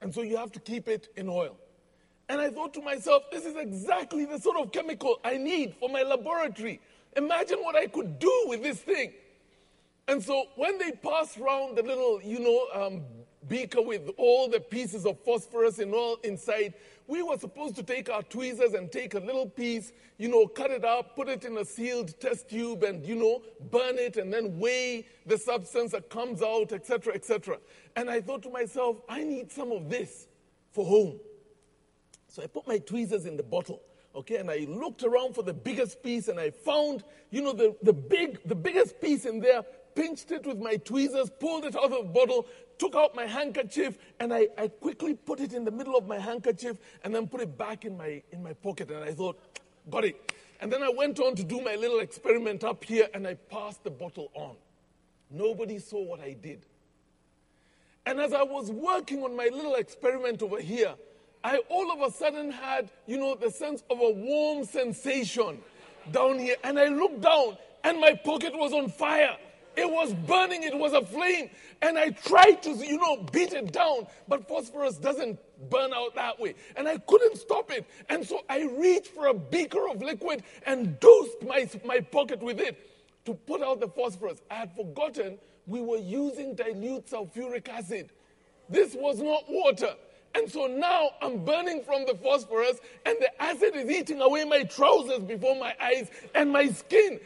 And 0.00 0.14
so 0.14 0.22
you 0.22 0.36
have 0.36 0.52
to 0.52 0.60
keep 0.60 0.88
it 0.88 1.08
in 1.16 1.28
oil. 1.28 1.56
And 2.28 2.40
I 2.40 2.50
thought 2.50 2.74
to 2.74 2.82
myself, 2.82 3.24
this 3.30 3.44
is 3.44 3.56
exactly 3.56 4.24
the 4.24 4.38
sort 4.38 4.56
of 4.56 4.72
chemical 4.72 5.20
I 5.24 5.36
need 5.36 5.74
for 5.78 5.88
my 5.88 6.02
laboratory. 6.02 6.80
Imagine 7.16 7.58
what 7.58 7.76
I 7.76 7.86
could 7.86 8.18
do 8.18 8.44
with 8.46 8.62
this 8.62 8.78
thing. 8.78 9.12
And 10.08 10.22
so 10.22 10.46
when 10.56 10.78
they 10.78 10.92
passed 10.92 11.38
around 11.38 11.76
the 11.76 11.82
little, 11.82 12.20
you 12.22 12.40
know, 12.40 12.86
um, 12.86 13.02
beaker 13.48 13.82
with 13.82 14.10
all 14.16 14.48
the 14.48 14.60
pieces 14.60 15.06
of 15.06 15.18
phosphorus 15.24 15.78
and 15.78 15.94
all 15.94 16.16
inside, 16.24 16.74
we 17.06 17.22
were 17.22 17.38
supposed 17.38 17.76
to 17.76 17.82
take 17.82 18.08
our 18.08 18.22
tweezers 18.22 18.74
and 18.74 18.90
take 18.90 19.14
a 19.14 19.18
little 19.18 19.46
piece, 19.46 19.92
you 20.18 20.28
know, 20.28 20.46
cut 20.46 20.70
it 20.70 20.84
up, 20.84 21.16
put 21.16 21.28
it 21.28 21.44
in 21.44 21.58
a 21.58 21.64
sealed 21.64 22.18
test 22.20 22.48
tube 22.48 22.82
and, 22.82 23.04
you 23.04 23.16
know, 23.16 23.42
burn 23.70 23.98
it 23.98 24.16
and 24.16 24.32
then 24.32 24.58
weigh 24.58 25.06
the 25.26 25.36
substance 25.36 25.92
that 25.92 26.08
comes 26.10 26.42
out, 26.42 26.72
etc., 26.72 27.14
etc. 27.14 27.58
And 27.96 28.08
I 28.08 28.20
thought 28.20 28.42
to 28.44 28.50
myself, 28.50 28.98
I 29.08 29.24
need 29.24 29.50
some 29.50 29.72
of 29.72 29.88
this 29.90 30.28
for 30.70 30.84
home. 30.84 31.18
So 32.28 32.42
I 32.42 32.46
put 32.46 32.66
my 32.66 32.78
tweezers 32.78 33.26
in 33.26 33.36
the 33.36 33.42
bottle, 33.42 33.82
okay, 34.14 34.36
and 34.36 34.50
I 34.50 34.66
looked 34.68 35.02
around 35.02 35.34
for 35.34 35.42
the 35.42 35.52
biggest 35.52 36.02
piece 36.02 36.28
and 36.28 36.40
I 36.40 36.50
found, 36.50 37.04
you 37.30 37.42
know, 37.42 37.52
the, 37.52 37.76
the 37.82 37.92
big, 37.92 38.40
the 38.46 38.54
biggest 38.54 39.00
piece 39.00 39.26
in 39.26 39.40
there, 39.40 39.62
pinched 39.94 40.30
it 40.32 40.46
with 40.46 40.58
my 40.58 40.76
tweezers, 40.76 41.30
pulled 41.30 41.64
it 41.64 41.76
out 41.76 41.84
of 41.84 41.90
the 41.90 42.12
bottle, 42.12 42.46
took 42.78 42.94
out 42.94 43.14
my 43.14 43.26
handkerchief, 43.26 43.98
and 44.20 44.32
I, 44.32 44.48
I 44.58 44.68
quickly 44.68 45.14
put 45.14 45.40
it 45.40 45.52
in 45.52 45.64
the 45.64 45.70
middle 45.70 45.96
of 45.96 46.06
my 46.06 46.18
handkerchief 46.18 46.76
and 47.04 47.14
then 47.14 47.28
put 47.28 47.40
it 47.40 47.56
back 47.56 47.84
in 47.84 47.96
my, 47.96 48.22
in 48.32 48.42
my 48.42 48.52
pocket. 48.54 48.90
And 48.90 49.04
I 49.04 49.12
thought, 49.12 49.38
got 49.90 50.04
it. 50.04 50.32
And 50.60 50.72
then 50.72 50.82
I 50.82 50.88
went 50.88 51.18
on 51.18 51.34
to 51.36 51.44
do 51.44 51.60
my 51.60 51.74
little 51.74 51.98
experiment 51.98 52.62
up 52.62 52.84
here 52.84 53.08
and 53.14 53.26
I 53.26 53.34
passed 53.34 53.82
the 53.82 53.90
bottle 53.90 54.30
on. 54.34 54.54
Nobody 55.30 55.78
saw 55.78 56.02
what 56.02 56.20
I 56.20 56.36
did. 56.40 56.66
And 58.06 58.20
as 58.20 58.32
I 58.32 58.42
was 58.42 58.70
working 58.70 59.22
on 59.22 59.36
my 59.36 59.48
little 59.52 59.74
experiment 59.74 60.42
over 60.42 60.60
here, 60.60 60.94
I 61.44 61.58
all 61.68 61.90
of 61.90 62.00
a 62.00 62.12
sudden 62.12 62.50
had, 62.50 62.90
you 63.06 63.18
know, 63.18 63.34
the 63.34 63.50
sense 63.50 63.82
of 63.90 63.98
a 64.00 64.10
warm 64.10 64.64
sensation 64.64 65.58
down 66.10 66.38
here. 66.38 66.56
And 66.62 66.78
I 66.78 66.86
looked 66.86 67.20
down 67.20 67.56
and 67.84 68.00
my 68.00 68.14
pocket 68.14 68.56
was 68.56 68.72
on 68.72 68.88
fire. 68.88 69.36
It 69.76 69.90
was 69.90 70.12
burning, 70.12 70.62
it 70.62 70.76
was 70.76 70.92
a 70.92 71.02
flame. 71.02 71.50
And 71.80 71.98
I 71.98 72.10
tried 72.10 72.62
to, 72.62 72.70
you 72.70 72.98
know, 72.98 73.26
beat 73.32 73.52
it 73.52 73.72
down, 73.72 74.06
but 74.28 74.46
phosphorus 74.46 74.98
doesn't 74.98 75.38
burn 75.70 75.92
out 75.92 76.14
that 76.14 76.38
way. 76.38 76.54
And 76.76 76.88
I 76.88 76.98
couldn't 76.98 77.38
stop 77.38 77.70
it. 77.70 77.86
And 78.08 78.26
so 78.26 78.40
I 78.48 78.64
reached 78.64 79.08
for 79.08 79.28
a 79.28 79.34
beaker 79.34 79.88
of 79.88 80.02
liquid 80.02 80.42
and 80.66 80.98
dosed 81.00 81.42
my, 81.46 81.68
my 81.84 82.00
pocket 82.00 82.42
with 82.42 82.60
it 82.60 82.78
to 83.24 83.34
put 83.34 83.62
out 83.62 83.80
the 83.80 83.88
phosphorus. 83.88 84.40
I 84.50 84.54
had 84.56 84.76
forgotten 84.76 85.38
we 85.66 85.80
were 85.80 85.98
using 85.98 86.54
dilute 86.54 87.06
sulfuric 87.06 87.68
acid. 87.68 88.10
This 88.68 88.94
was 88.94 89.20
not 89.20 89.44
water. 89.48 89.94
And 90.34 90.50
so 90.50 90.66
now 90.66 91.10
I'm 91.20 91.44
burning 91.44 91.82
from 91.84 92.06
the 92.06 92.14
phosphorus, 92.14 92.78
and 93.04 93.16
the 93.20 93.42
acid 93.42 93.76
is 93.76 93.90
eating 93.90 94.20
away 94.22 94.44
my 94.44 94.62
trousers 94.62 95.20
before 95.20 95.54
my 95.56 95.74
eyes 95.80 96.10
and 96.34 96.50
my 96.50 96.68
skin. 96.68 97.20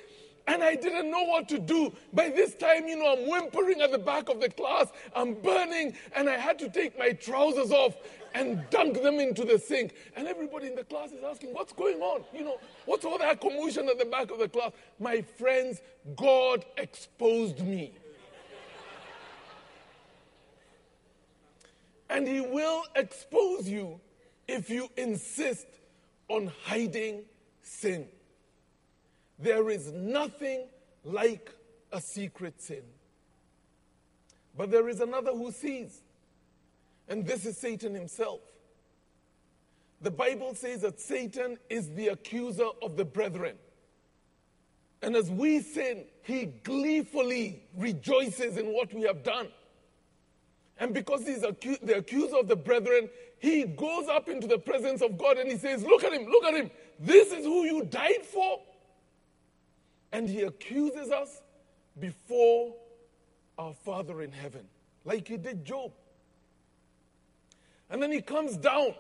And 0.48 0.62
I 0.62 0.76
didn't 0.76 1.10
know 1.10 1.24
what 1.24 1.48
to 1.48 1.58
do. 1.58 1.92
By 2.12 2.28
this 2.28 2.54
time, 2.54 2.86
you 2.86 2.96
know, 2.96 3.12
I'm 3.12 3.28
whimpering 3.28 3.80
at 3.80 3.90
the 3.90 3.98
back 3.98 4.28
of 4.28 4.40
the 4.40 4.48
class. 4.48 4.86
I'm 5.14 5.34
burning, 5.34 5.94
and 6.14 6.30
I 6.30 6.36
had 6.36 6.58
to 6.60 6.68
take 6.68 6.96
my 6.96 7.10
trousers 7.10 7.72
off 7.72 7.96
and 8.32 8.62
dunk 8.70 9.02
them 9.02 9.18
into 9.18 9.44
the 9.44 9.58
sink. 9.58 9.94
And 10.14 10.28
everybody 10.28 10.68
in 10.68 10.76
the 10.76 10.84
class 10.84 11.10
is 11.10 11.24
asking, 11.24 11.52
What's 11.52 11.72
going 11.72 12.00
on? 12.00 12.24
You 12.32 12.44
know, 12.44 12.60
what's 12.84 13.04
all 13.04 13.18
that 13.18 13.40
commotion 13.40 13.88
at 13.88 13.98
the 13.98 14.04
back 14.04 14.30
of 14.30 14.38
the 14.38 14.48
class? 14.48 14.70
My 15.00 15.22
friends, 15.22 15.80
God 16.14 16.64
exposed 16.76 17.66
me. 17.66 17.94
And 22.08 22.28
He 22.28 22.40
will 22.40 22.84
expose 22.94 23.68
you 23.68 24.00
if 24.46 24.70
you 24.70 24.88
insist 24.96 25.66
on 26.28 26.52
hiding 26.64 27.24
sin. 27.62 28.06
There 29.38 29.70
is 29.70 29.92
nothing 29.92 30.66
like 31.04 31.50
a 31.92 32.00
secret 32.00 32.60
sin. 32.60 32.82
But 34.56 34.70
there 34.70 34.88
is 34.88 35.00
another 35.00 35.32
who 35.32 35.52
sees, 35.52 36.00
and 37.08 37.26
this 37.26 37.44
is 37.44 37.58
Satan 37.58 37.94
himself. 37.94 38.40
The 40.00 40.10
Bible 40.10 40.54
says 40.54 40.82
that 40.82 41.00
Satan 41.00 41.58
is 41.68 41.90
the 41.90 42.08
accuser 42.08 42.68
of 42.82 42.96
the 42.96 43.04
brethren. 43.04 43.56
And 45.02 45.14
as 45.14 45.30
we 45.30 45.60
sin, 45.60 46.04
he 46.22 46.46
gleefully 46.46 47.62
rejoices 47.76 48.56
in 48.56 48.72
what 48.72 48.92
we 48.92 49.02
have 49.02 49.22
done. 49.22 49.48
And 50.78 50.92
because 50.92 51.26
he's 51.26 51.42
acu- 51.42 51.80
the 51.80 51.98
accuser 51.98 52.36
of 52.36 52.48
the 52.48 52.56
brethren, 52.56 53.08
he 53.38 53.64
goes 53.64 54.08
up 54.08 54.28
into 54.28 54.46
the 54.46 54.58
presence 54.58 55.02
of 55.02 55.16
God 55.16 55.38
and 55.38 55.50
he 55.50 55.56
says, 55.56 55.82
Look 55.82 56.04
at 56.04 56.12
him, 56.12 56.26
look 56.26 56.44
at 56.44 56.54
him. 56.54 56.70
This 56.98 57.32
is 57.32 57.44
who 57.44 57.64
you 57.64 57.84
died 57.84 58.24
for. 58.24 58.60
And 60.16 60.30
he 60.30 60.44
accuses 60.44 61.10
us 61.10 61.42
before 62.00 62.74
our 63.58 63.74
Father 63.74 64.22
in 64.22 64.32
heaven, 64.32 64.66
like 65.04 65.28
he 65.28 65.36
did 65.36 65.62
Job. 65.62 65.92
And 67.90 68.02
then 68.02 68.10
he 68.10 68.22
comes 68.22 68.56
down 68.56 68.94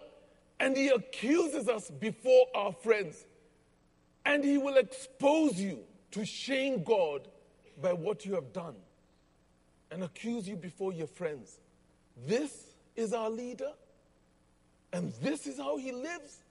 and 0.60 0.76
he 0.76 0.88
accuses 0.88 1.70
us 1.70 1.90
before 1.90 2.48
our 2.54 2.70
friends. 2.70 3.24
And 4.26 4.44
he 4.44 4.58
will 4.58 4.76
expose 4.76 5.58
you 5.58 5.78
to 6.10 6.26
shame 6.26 6.82
God 6.82 7.26
by 7.80 7.94
what 7.94 8.26
you 8.26 8.34
have 8.34 8.52
done 8.52 8.74
and 9.90 10.04
accuse 10.04 10.46
you 10.46 10.56
before 10.56 10.92
your 10.92 11.06
friends. 11.06 11.60
This 12.26 12.74
is 12.94 13.14
our 13.14 13.30
leader, 13.30 13.72
and 14.92 15.14
this 15.22 15.46
is 15.46 15.56
how 15.56 15.78
he 15.78 15.92
lives. 15.92 16.42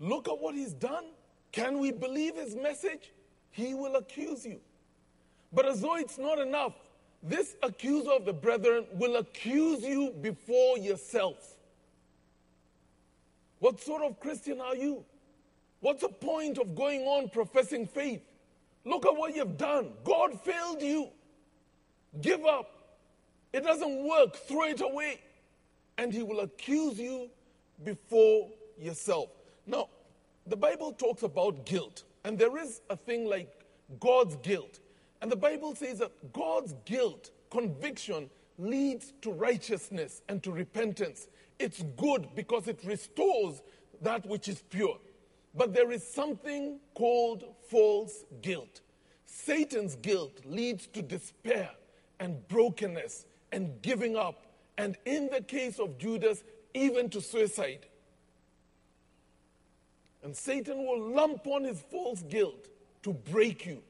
Look 0.00 0.26
at 0.26 0.40
what 0.40 0.56
he's 0.56 0.72
done. 0.72 1.04
Can 1.52 1.78
we 1.78 1.92
believe 1.92 2.34
his 2.34 2.56
message? 2.56 3.12
He 3.60 3.74
will 3.74 3.96
accuse 3.96 4.46
you. 4.46 4.58
But 5.52 5.66
as 5.66 5.82
though 5.82 5.96
it's 5.96 6.16
not 6.16 6.38
enough, 6.38 6.72
this 7.22 7.56
accuser 7.62 8.12
of 8.12 8.24
the 8.24 8.32
brethren 8.32 8.86
will 8.94 9.16
accuse 9.16 9.82
you 9.82 10.14
before 10.22 10.78
yourself. 10.78 11.56
What 13.58 13.78
sort 13.78 14.02
of 14.02 14.18
Christian 14.18 14.62
are 14.62 14.74
you? 14.74 15.04
What's 15.80 16.00
the 16.00 16.08
point 16.08 16.56
of 16.56 16.74
going 16.74 17.02
on 17.02 17.28
professing 17.28 17.86
faith? 17.86 18.22
Look 18.86 19.04
at 19.04 19.14
what 19.14 19.36
you've 19.36 19.58
done. 19.58 19.92
God 20.04 20.40
failed 20.40 20.80
you. 20.80 21.08
Give 22.22 22.42
up. 22.46 22.70
It 23.52 23.62
doesn't 23.62 24.08
work. 24.08 24.36
Throw 24.36 24.68
it 24.68 24.80
away. 24.80 25.20
And 25.98 26.14
he 26.14 26.22
will 26.22 26.40
accuse 26.40 26.98
you 26.98 27.28
before 27.84 28.48
yourself. 28.78 29.28
Now, 29.66 29.90
the 30.46 30.56
Bible 30.56 30.92
talks 30.92 31.22
about 31.22 31.66
guilt. 31.66 32.04
And 32.24 32.38
there 32.38 32.58
is 32.58 32.80
a 32.90 32.96
thing 32.96 33.26
like 33.26 33.64
God's 33.98 34.36
guilt. 34.36 34.80
And 35.22 35.30
the 35.30 35.36
Bible 35.36 35.74
says 35.74 35.98
that 35.98 36.32
God's 36.32 36.74
guilt, 36.84 37.30
conviction, 37.50 38.30
leads 38.58 39.12
to 39.22 39.32
righteousness 39.32 40.22
and 40.28 40.42
to 40.42 40.52
repentance. 40.52 41.28
it's 41.58 41.82
good 41.96 42.26
because 42.34 42.68
it 42.68 42.80
restores 42.84 43.62
that 44.00 44.24
which 44.26 44.48
is 44.48 44.62
pure. 44.70 44.98
But 45.54 45.74
there 45.74 45.92
is 45.92 46.06
something 46.06 46.80
called 46.94 47.44
false 47.68 48.24
guilt. 48.40 48.80
Satan's 49.26 49.96
guilt 49.96 50.40
leads 50.44 50.86
to 50.88 51.02
despair 51.02 51.70
and 52.18 52.46
brokenness 52.48 53.26
and 53.52 53.80
giving 53.82 54.16
up, 54.16 54.46
and 54.78 54.96
in 55.04 55.28
the 55.30 55.42
case 55.42 55.78
of 55.78 55.98
Judas, 55.98 56.44
even 56.72 57.10
to 57.10 57.20
suicide. 57.20 57.86
And 60.22 60.36
Satan 60.36 60.78
will 60.78 61.00
lump 61.12 61.46
on 61.46 61.64
his 61.64 61.80
false 61.90 62.22
guilt 62.22 62.68
to 63.02 63.12
break 63.12 63.66
you. 63.66 63.82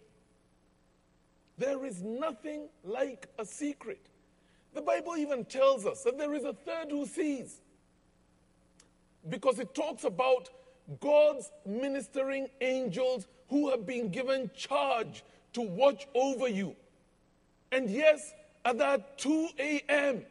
There 1.59 1.85
is 1.85 2.03
nothing 2.03 2.69
like 2.85 3.27
a 3.39 3.45
secret. 3.45 4.01
The 4.73 4.81
Bible 4.81 5.17
even 5.17 5.45
tells 5.45 5.85
us 5.85 6.03
that 6.05 6.17
there 6.17 6.35
is 6.35 6.45
a 6.45 6.53
third 6.53 6.91
who 6.91 7.07
sees. 7.07 7.61
Because 9.29 9.59
it 9.59 9.75
talks 9.75 10.05
about 10.05 10.49
God's 11.01 11.51
ministering 11.67 12.49
angels 12.61 13.27
who 13.49 13.71
have 13.71 13.85
been 13.85 14.11
given 14.11 14.51
charge 14.57 15.25
to 15.53 15.61
watch 15.61 16.07
over 16.15 16.49
you. 16.49 16.75
And 17.73 17.91
yes, 17.91 18.33
at 18.65 18.79
that 18.79 19.19
2 19.19 19.49
a.m. 19.59 20.23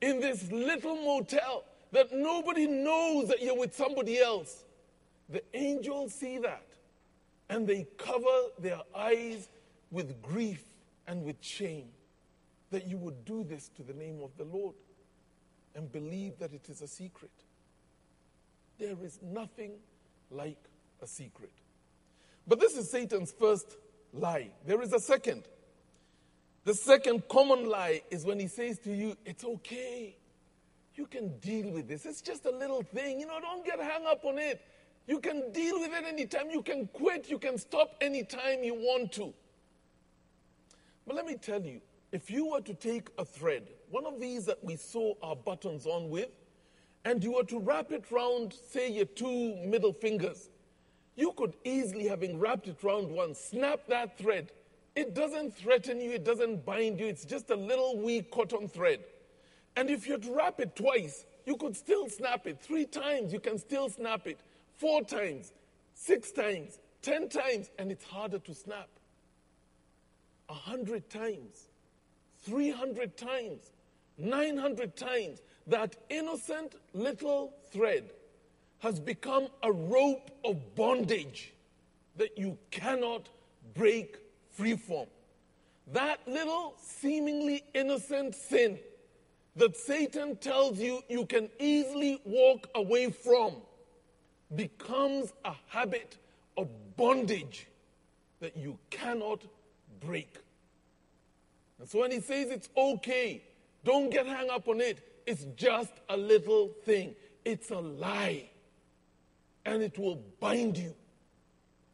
in 0.00 0.20
this 0.20 0.50
little 0.52 0.96
motel 0.96 1.64
that 1.92 2.12
nobody 2.12 2.66
knows 2.66 3.28
that 3.28 3.42
you're 3.42 3.58
with 3.58 3.74
somebody 3.74 4.18
else, 4.18 4.64
the 5.28 5.42
angels 5.54 6.14
see 6.14 6.38
that 6.38 6.66
and 7.48 7.66
they 7.66 7.86
cover 7.98 8.50
their 8.58 8.80
eyes 8.94 9.48
with 9.90 10.20
grief 10.22 10.62
and 11.06 11.24
with 11.24 11.36
shame 11.40 11.88
that 12.70 12.86
you 12.86 12.96
would 12.98 13.24
do 13.24 13.44
this 13.44 13.68
to 13.76 13.82
the 13.82 13.92
name 13.92 14.20
of 14.22 14.30
the 14.36 14.44
Lord 14.44 14.74
and 15.74 15.90
believe 15.92 16.38
that 16.38 16.52
it 16.52 16.68
is 16.68 16.82
a 16.82 16.88
secret. 16.88 17.30
There 18.78 18.96
is 19.02 19.20
nothing 19.22 19.72
like 20.30 20.58
a 21.02 21.06
secret. 21.06 21.52
But 22.46 22.60
this 22.60 22.76
is 22.76 22.90
Satan's 22.90 23.32
first 23.32 23.76
lie. 24.12 24.50
There 24.66 24.82
is 24.82 24.92
a 24.92 25.00
second. 25.00 25.44
The 26.64 26.74
second 26.74 27.28
common 27.28 27.68
lie 27.68 28.02
is 28.10 28.24
when 28.24 28.40
he 28.40 28.48
says 28.48 28.78
to 28.80 28.92
you, 28.92 29.16
It's 29.24 29.44
okay. 29.44 30.16
You 30.94 31.06
can 31.06 31.38
deal 31.38 31.70
with 31.70 31.88
this. 31.88 32.06
It's 32.06 32.22
just 32.22 32.46
a 32.46 32.50
little 32.50 32.82
thing. 32.82 33.20
You 33.20 33.26
know, 33.26 33.38
don't 33.40 33.64
get 33.64 33.78
hung 33.78 34.06
up 34.06 34.24
on 34.24 34.38
it. 34.38 34.60
You 35.06 35.20
can 35.20 35.52
deal 35.52 35.80
with 35.80 35.92
it 35.92 36.04
anytime. 36.04 36.50
You 36.50 36.62
can 36.62 36.88
quit. 36.92 37.30
You 37.30 37.38
can 37.38 37.58
stop 37.58 37.94
anytime 38.00 38.62
you 38.62 38.74
want 38.74 39.12
to. 39.12 39.32
But 41.06 41.16
let 41.16 41.26
me 41.26 41.36
tell 41.36 41.62
you 41.62 41.80
if 42.12 42.30
you 42.30 42.46
were 42.46 42.60
to 42.62 42.74
take 42.74 43.08
a 43.18 43.24
thread, 43.24 43.68
one 43.90 44.06
of 44.06 44.20
these 44.20 44.46
that 44.46 44.62
we 44.64 44.76
sew 44.76 45.16
our 45.22 45.36
buttons 45.36 45.86
on 45.86 46.08
with, 46.08 46.30
and 47.04 47.22
you 47.22 47.32
were 47.32 47.44
to 47.44 47.60
wrap 47.60 47.92
it 47.92 48.04
round, 48.10 48.52
say, 48.52 48.90
your 48.90 49.04
two 49.04 49.54
middle 49.64 49.92
fingers, 49.92 50.50
you 51.14 51.32
could 51.32 51.54
easily, 51.64 52.08
having 52.08 52.38
wrapped 52.38 52.68
it 52.68 52.82
round 52.82 53.10
one, 53.10 53.34
snap 53.34 53.86
that 53.88 54.18
thread. 54.18 54.50
It 54.96 55.14
doesn't 55.14 55.56
threaten 55.56 56.00
you, 56.00 56.12
it 56.12 56.24
doesn't 56.24 56.64
bind 56.64 56.98
you, 56.98 57.06
it's 57.06 57.24
just 57.24 57.50
a 57.50 57.56
little 57.56 57.98
wee 57.98 58.22
cotton 58.22 58.68
thread. 58.68 59.00
And 59.76 59.90
if 59.90 60.08
you'd 60.08 60.26
wrap 60.26 60.58
it 60.58 60.74
twice, 60.74 61.26
you 61.44 61.56
could 61.56 61.76
still 61.76 62.08
snap 62.08 62.46
it. 62.46 62.60
Three 62.60 62.86
times, 62.86 63.32
you 63.32 63.40
can 63.40 63.58
still 63.58 63.88
snap 63.88 64.26
it. 64.26 64.40
Four 64.78 65.02
times, 65.02 65.52
six 65.94 66.30
times, 66.32 66.78
ten 67.02 67.28
times, 67.28 67.70
and 67.78 67.90
it's 67.90 68.04
harder 68.04 68.38
to 68.40 68.54
snap. 68.54 68.88
A 70.48 70.54
hundred 70.54 71.08
times, 71.08 71.68
300 72.44 73.16
times, 73.16 73.70
900 74.18 74.96
times, 74.96 75.40
that 75.66 75.96
innocent 76.10 76.76
little 76.92 77.52
thread 77.72 78.10
has 78.78 79.00
become 79.00 79.48
a 79.62 79.72
rope 79.72 80.30
of 80.44 80.74
bondage 80.74 81.52
that 82.16 82.36
you 82.38 82.56
cannot 82.70 83.28
break 83.74 84.18
free 84.52 84.76
from. 84.76 85.06
That 85.92 86.20
little 86.26 86.74
seemingly 86.80 87.64
innocent 87.74 88.34
sin 88.34 88.78
that 89.56 89.76
Satan 89.76 90.36
tells 90.36 90.78
you 90.78 91.02
you 91.08 91.26
can 91.26 91.48
easily 91.58 92.20
walk 92.24 92.68
away 92.74 93.10
from 93.10 93.54
becomes 94.54 95.32
a 95.44 95.54
habit 95.68 96.16
of 96.56 96.68
bondage 96.96 97.66
that 98.40 98.56
you 98.56 98.78
cannot 98.90 99.42
break. 100.00 100.36
And 101.78 101.88
so 101.88 102.00
when 102.00 102.10
he 102.10 102.20
says 102.20 102.50
it's 102.50 102.68
okay, 102.76 103.42
don't 103.84 104.10
get 104.10 104.26
hung 104.26 104.50
up 104.50 104.68
on 104.68 104.80
it. 104.80 105.22
It's 105.26 105.46
just 105.56 105.92
a 106.08 106.16
little 106.16 106.70
thing. 106.84 107.14
It's 107.44 107.70
a 107.70 107.78
lie. 107.78 108.50
And 109.64 109.82
it 109.82 109.98
will 109.98 110.22
bind 110.40 110.78
you 110.78 110.94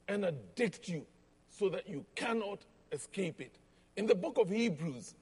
and 0.09 0.25
addict 0.25 0.89
you 0.89 1.07
so 1.49 1.69
that 1.71 1.89
you 1.89 2.05
cannot 2.15 2.65
escape 2.93 3.41
it. 3.41 3.57
In 3.97 4.07
the 4.07 4.15
book 4.15 4.39
of 4.39 4.51
Hebrews, 4.51 5.15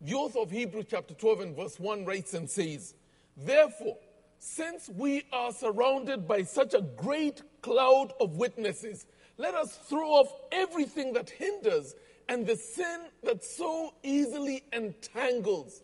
the 0.00 0.14
author 0.14 0.40
of 0.40 0.50
Hebrews 0.50 0.86
chapter 0.88 1.14
12 1.14 1.40
and 1.40 1.56
verse 1.56 1.78
1 1.80 2.04
writes 2.04 2.34
and 2.34 2.48
says, 2.48 2.94
Therefore, 3.36 3.96
since 4.38 4.88
we 4.88 5.24
are 5.32 5.52
surrounded 5.52 6.26
by 6.28 6.42
such 6.42 6.74
a 6.74 6.82
great 6.96 7.42
cloud 7.62 8.12
of 8.20 8.36
witnesses, 8.36 9.06
let 9.36 9.54
us 9.54 9.76
throw 9.88 10.08
off 10.08 10.32
everything 10.52 11.12
that 11.14 11.30
hinders 11.30 11.94
and 12.28 12.46
the 12.46 12.56
sin 12.56 13.06
that 13.22 13.44
so 13.44 13.94
easily 14.02 14.64
entangles, 14.72 15.82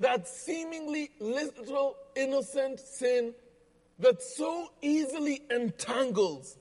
that 0.00 0.28
seemingly 0.28 1.10
little 1.18 1.96
innocent 2.14 2.80
sin 2.80 3.34
that 3.98 4.22
so 4.22 4.68
easily 4.80 5.42
entangles. 5.50 6.58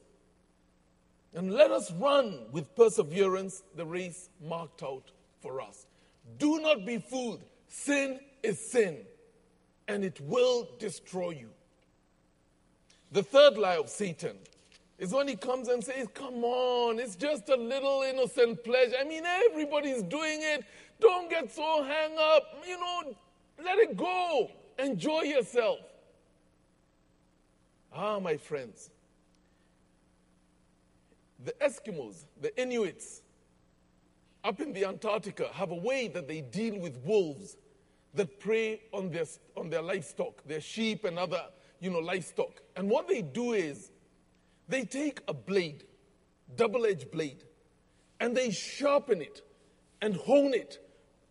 And 1.33 1.53
let 1.53 1.71
us 1.71 1.91
run 1.93 2.39
with 2.51 2.75
perseverance 2.75 3.63
the 3.75 3.85
race 3.85 4.29
marked 4.41 4.83
out 4.83 5.11
for 5.41 5.61
us. 5.61 5.85
Do 6.37 6.59
not 6.59 6.85
be 6.85 6.97
fooled. 6.97 7.43
Sin 7.67 8.19
is 8.43 8.59
sin, 8.59 8.97
and 9.91 10.05
it 10.05 10.19
will 10.21 10.69
destroy 10.79 11.31
you. 11.31 11.49
The 13.11 13.21
third 13.21 13.57
lie 13.57 13.75
of 13.75 13.89
Satan 13.89 14.37
is 14.97 15.11
when 15.11 15.27
he 15.27 15.35
comes 15.35 15.67
and 15.67 15.83
says, 15.83 16.07
Come 16.13 16.43
on, 16.45 16.97
it's 16.97 17.15
just 17.15 17.49
a 17.49 17.55
little 17.55 18.03
innocent 18.03 18.63
pleasure. 18.63 18.95
I 18.99 19.03
mean, 19.03 19.23
everybody's 19.25 20.01
doing 20.03 20.39
it. 20.41 20.63
Don't 21.01 21.29
get 21.29 21.51
so 21.53 21.83
hung 21.83 22.17
up. 22.17 22.63
You 22.65 22.79
know, 22.79 23.15
let 23.63 23.79
it 23.79 23.97
go. 23.97 24.49
Enjoy 24.79 25.23
yourself. 25.23 25.79
Ah, 27.93 28.19
my 28.19 28.37
friends. 28.37 28.89
The 31.43 31.51
Eskimos, 31.53 32.23
the 32.39 32.57
Inuits, 32.61 33.23
up 34.43 34.61
in 34.61 34.71
the 34.71 34.85
Antarctica 34.85 35.49
have 35.53 35.71
a 35.71 35.75
way 35.75 36.07
that 36.07 36.27
they 36.27 36.41
deal 36.41 36.79
with 36.79 36.97
wolves 37.03 37.57
that 38.13 38.39
prey 38.39 38.81
on 38.91 39.09
their, 39.11 39.25
on 39.55 39.69
their 39.69 39.81
livestock, 39.81 40.43
their 40.45 40.61
sheep 40.61 41.05
and 41.05 41.17
other, 41.17 41.41
you 41.79 41.89
know, 41.89 41.99
livestock. 41.99 42.61
And 42.75 42.89
what 42.89 43.07
they 43.07 43.21
do 43.21 43.53
is 43.53 43.91
they 44.67 44.83
take 44.83 45.21
a 45.27 45.33
blade, 45.33 45.85
double 46.55 46.85
edged 46.85 47.11
blade, 47.11 47.43
and 48.19 48.35
they 48.35 48.51
sharpen 48.51 49.21
it 49.21 49.41
and 50.01 50.15
hone 50.15 50.53
it 50.53 50.79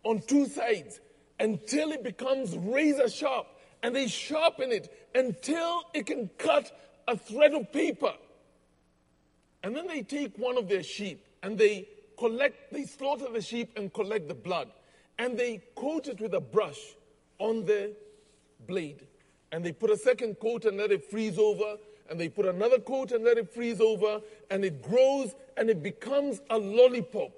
on 0.03 0.19
two 0.19 0.47
sides 0.47 0.99
until 1.39 1.91
it 1.91 2.03
becomes 2.03 2.57
razor 2.57 3.09
sharp. 3.09 3.47
And 3.83 3.95
they 3.95 4.07
sharpen 4.07 4.71
it 4.71 5.09
until 5.15 5.83
it 5.93 6.05
can 6.05 6.29
cut 6.37 6.71
a 7.07 7.17
thread 7.17 7.53
of 7.53 7.71
paper. 7.71 8.13
And 9.63 9.75
then 9.75 9.87
they 9.87 10.01
take 10.01 10.37
one 10.37 10.57
of 10.57 10.67
their 10.67 10.83
sheep 10.83 11.25
and 11.41 11.57
they 11.57 11.87
collect, 12.17 12.71
they 12.71 12.85
slaughter 12.85 13.27
the 13.31 13.41
sheep 13.41 13.71
and 13.75 13.91
collect 13.93 14.27
the 14.27 14.35
blood. 14.35 14.69
And 15.21 15.37
they 15.37 15.61
coat 15.75 16.07
it 16.07 16.19
with 16.19 16.33
a 16.33 16.41
brush 16.41 16.81
on 17.37 17.63
the 17.65 17.93
blade. 18.67 19.05
And 19.51 19.63
they 19.63 19.71
put 19.71 19.89
a 19.91 19.97
second 19.97 20.39
coat 20.39 20.65
and 20.65 20.77
let 20.77 20.91
it 20.91 21.09
freeze 21.09 21.37
over 21.37 21.77
and 22.11 22.19
they 22.19 22.27
put 22.27 22.45
another 22.45 22.77
coat 22.77 23.13
and 23.13 23.23
let 23.23 23.37
it 23.37 23.53
freeze 23.53 23.79
over, 23.79 24.19
and 24.49 24.65
it 24.65 24.83
grows 24.83 25.33
and 25.55 25.69
it 25.69 25.81
becomes 25.81 26.41
a 26.49 26.57
lollipop 26.57 27.31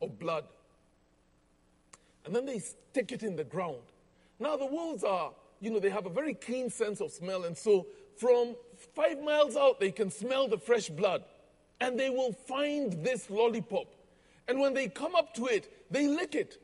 of 0.00 0.16
blood. 0.20 0.44
And 2.24 2.34
then 2.34 2.46
they 2.46 2.60
stick 2.60 3.10
it 3.10 3.24
in 3.24 3.34
the 3.34 3.42
ground. 3.42 3.82
Now, 4.38 4.56
the 4.56 4.66
wolves 4.66 5.02
are, 5.02 5.32
you 5.60 5.72
know, 5.72 5.80
they 5.80 5.90
have 5.90 6.06
a 6.06 6.10
very 6.10 6.34
keen 6.34 6.70
sense 6.70 7.00
of 7.00 7.10
smell, 7.10 7.42
and 7.42 7.58
so 7.58 7.88
from 8.16 8.54
five 8.94 9.20
miles 9.20 9.56
out, 9.56 9.80
they 9.80 9.90
can 9.90 10.12
smell 10.12 10.46
the 10.46 10.58
fresh 10.58 10.88
blood, 10.88 11.24
and 11.80 11.98
they 11.98 12.08
will 12.08 12.32
find 12.32 13.04
this 13.04 13.28
lollipop. 13.28 13.88
And 14.46 14.60
when 14.60 14.74
they 14.74 14.86
come 14.86 15.16
up 15.16 15.34
to 15.34 15.46
it, 15.46 15.90
they 15.90 16.06
lick 16.06 16.36
it, 16.36 16.58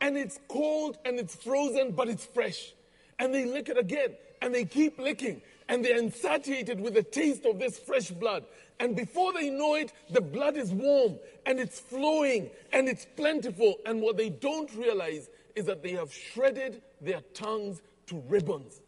and 0.00 0.16
it's 0.16 0.38
cold 0.48 0.98
and 1.04 1.18
it's 1.18 1.34
frozen, 1.34 1.92
but 1.92 2.08
it's 2.08 2.24
fresh. 2.24 2.74
And 3.18 3.32
they 3.34 3.44
lick 3.44 3.68
it 3.68 3.78
again, 3.78 4.14
and 4.42 4.54
they 4.54 4.64
keep 4.64 4.98
licking, 4.98 5.40
and 5.68 5.84
they're 5.84 5.98
insatiated 5.98 6.80
with 6.80 6.94
the 6.94 7.02
taste 7.02 7.46
of 7.46 7.58
this 7.58 7.78
fresh 7.78 8.10
blood. 8.10 8.44
And 8.80 8.96
before 8.96 9.32
they 9.32 9.50
know 9.50 9.74
it, 9.74 9.92
the 10.10 10.20
blood 10.20 10.56
is 10.56 10.72
warm 10.72 11.18
and 11.46 11.60
it's 11.60 11.78
flowing 11.78 12.50
and 12.72 12.88
it's 12.88 13.06
plentiful. 13.16 13.76
And 13.86 14.00
what 14.00 14.16
they 14.16 14.30
don't 14.30 14.72
realize 14.74 15.28
is 15.54 15.66
that 15.66 15.82
they 15.82 15.92
have 15.92 16.12
shredded 16.12 16.82
their 17.00 17.20
tongues 17.34 17.82
to 18.06 18.22
ribbons 18.28 18.80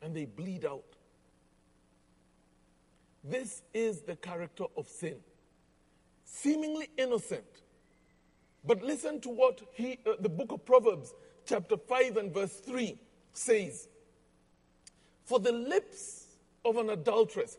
and 0.00 0.14
they 0.14 0.26
bleed 0.26 0.64
out. 0.64 0.84
This 3.24 3.62
is 3.74 4.02
the 4.02 4.14
character 4.14 4.64
of 4.76 4.86
sin. 4.86 5.16
Seemingly 6.24 6.88
innocent. 6.96 7.44
But 8.66 8.82
listen 8.82 9.20
to 9.20 9.28
what 9.28 9.62
he, 9.72 9.98
uh, 10.06 10.14
the 10.20 10.28
book 10.28 10.52
of 10.52 10.64
Proverbs, 10.64 11.14
chapter 11.46 11.76
5 11.76 12.16
and 12.16 12.34
verse 12.34 12.54
3 12.60 12.98
says. 13.32 13.88
For 15.24 15.38
the 15.38 15.52
lips 15.52 16.26
of 16.64 16.76
an 16.76 16.90
adulteress. 16.90 17.58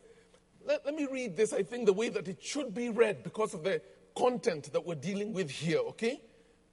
Let, 0.65 0.85
let 0.85 0.95
me 0.95 1.07
read 1.09 1.37
this, 1.37 1.53
I 1.53 1.63
think, 1.63 1.85
the 1.85 1.93
way 1.93 2.09
that 2.09 2.27
it 2.27 2.43
should 2.43 2.73
be 2.73 2.89
read 2.89 3.23
because 3.23 3.53
of 3.53 3.63
the 3.63 3.81
content 4.15 4.73
that 4.73 4.85
we're 4.85 4.95
dealing 4.95 5.31
with 5.33 5.49
here, 5.49 5.79
okay? 5.79 6.19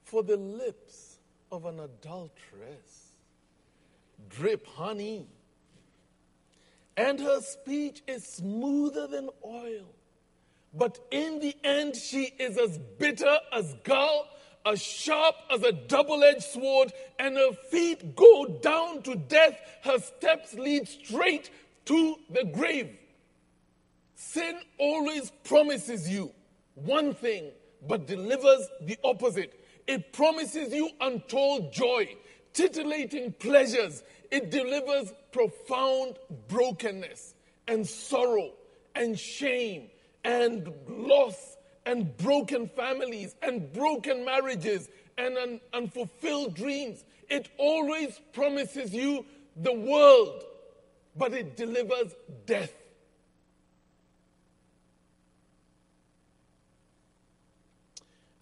For 0.02 0.22
the 0.22 0.36
lips 0.36 1.18
of 1.52 1.66
an 1.66 1.80
adulteress 1.80 3.04
drip 4.28 4.66
honey, 4.66 5.26
and 6.96 7.20
her 7.20 7.40
speech 7.40 8.02
is 8.06 8.24
smoother 8.24 9.06
than 9.06 9.28
oil. 9.44 9.94
But 10.76 10.98
in 11.10 11.38
the 11.38 11.54
end, 11.62 11.94
she 11.94 12.32
is 12.38 12.58
as 12.58 12.78
bitter 12.98 13.38
as 13.52 13.74
gall, 13.84 14.26
as 14.66 14.82
sharp 14.82 15.36
as 15.50 15.62
a 15.62 15.72
double 15.72 16.24
edged 16.24 16.42
sword, 16.42 16.92
and 17.18 17.36
her 17.36 17.52
feet 17.70 18.16
go 18.16 18.46
down 18.60 19.02
to 19.02 19.14
death. 19.14 19.56
Her 19.82 19.98
steps 19.98 20.54
lead 20.54 20.88
straight 20.88 21.50
to 21.84 22.16
the 22.30 22.44
grave. 22.44 22.96
Sin 24.16 24.58
always 24.78 25.30
promises 25.44 26.08
you 26.08 26.32
one 26.74 27.14
thing, 27.14 27.52
but 27.86 28.06
delivers 28.06 28.68
the 28.80 28.98
opposite. 29.04 29.60
It 29.86 30.12
promises 30.12 30.72
you 30.72 30.90
untold 31.00 31.72
joy, 31.72 32.16
titillating 32.52 33.32
pleasures. 33.32 34.02
It 34.30 34.50
delivers 34.50 35.12
profound 35.30 36.18
brokenness 36.48 37.34
and 37.68 37.86
sorrow 37.86 38.52
and 38.96 39.18
shame 39.18 39.90
and 40.24 40.72
loss 40.88 41.56
and 41.86 42.16
broken 42.16 42.68
families 42.68 43.34
and 43.42 43.72
broken 43.72 44.24
marriages 44.24 44.88
and 45.18 45.36
un- 45.36 45.60
unfulfilled 45.72 46.54
dreams. 46.54 47.04
It 47.28 47.48
always 47.58 48.20
promises 48.32 48.92
you 48.92 49.24
the 49.56 49.72
world, 49.72 50.44
but 51.16 51.32
it 51.32 51.56
delivers 51.56 52.14
death. 52.46 52.72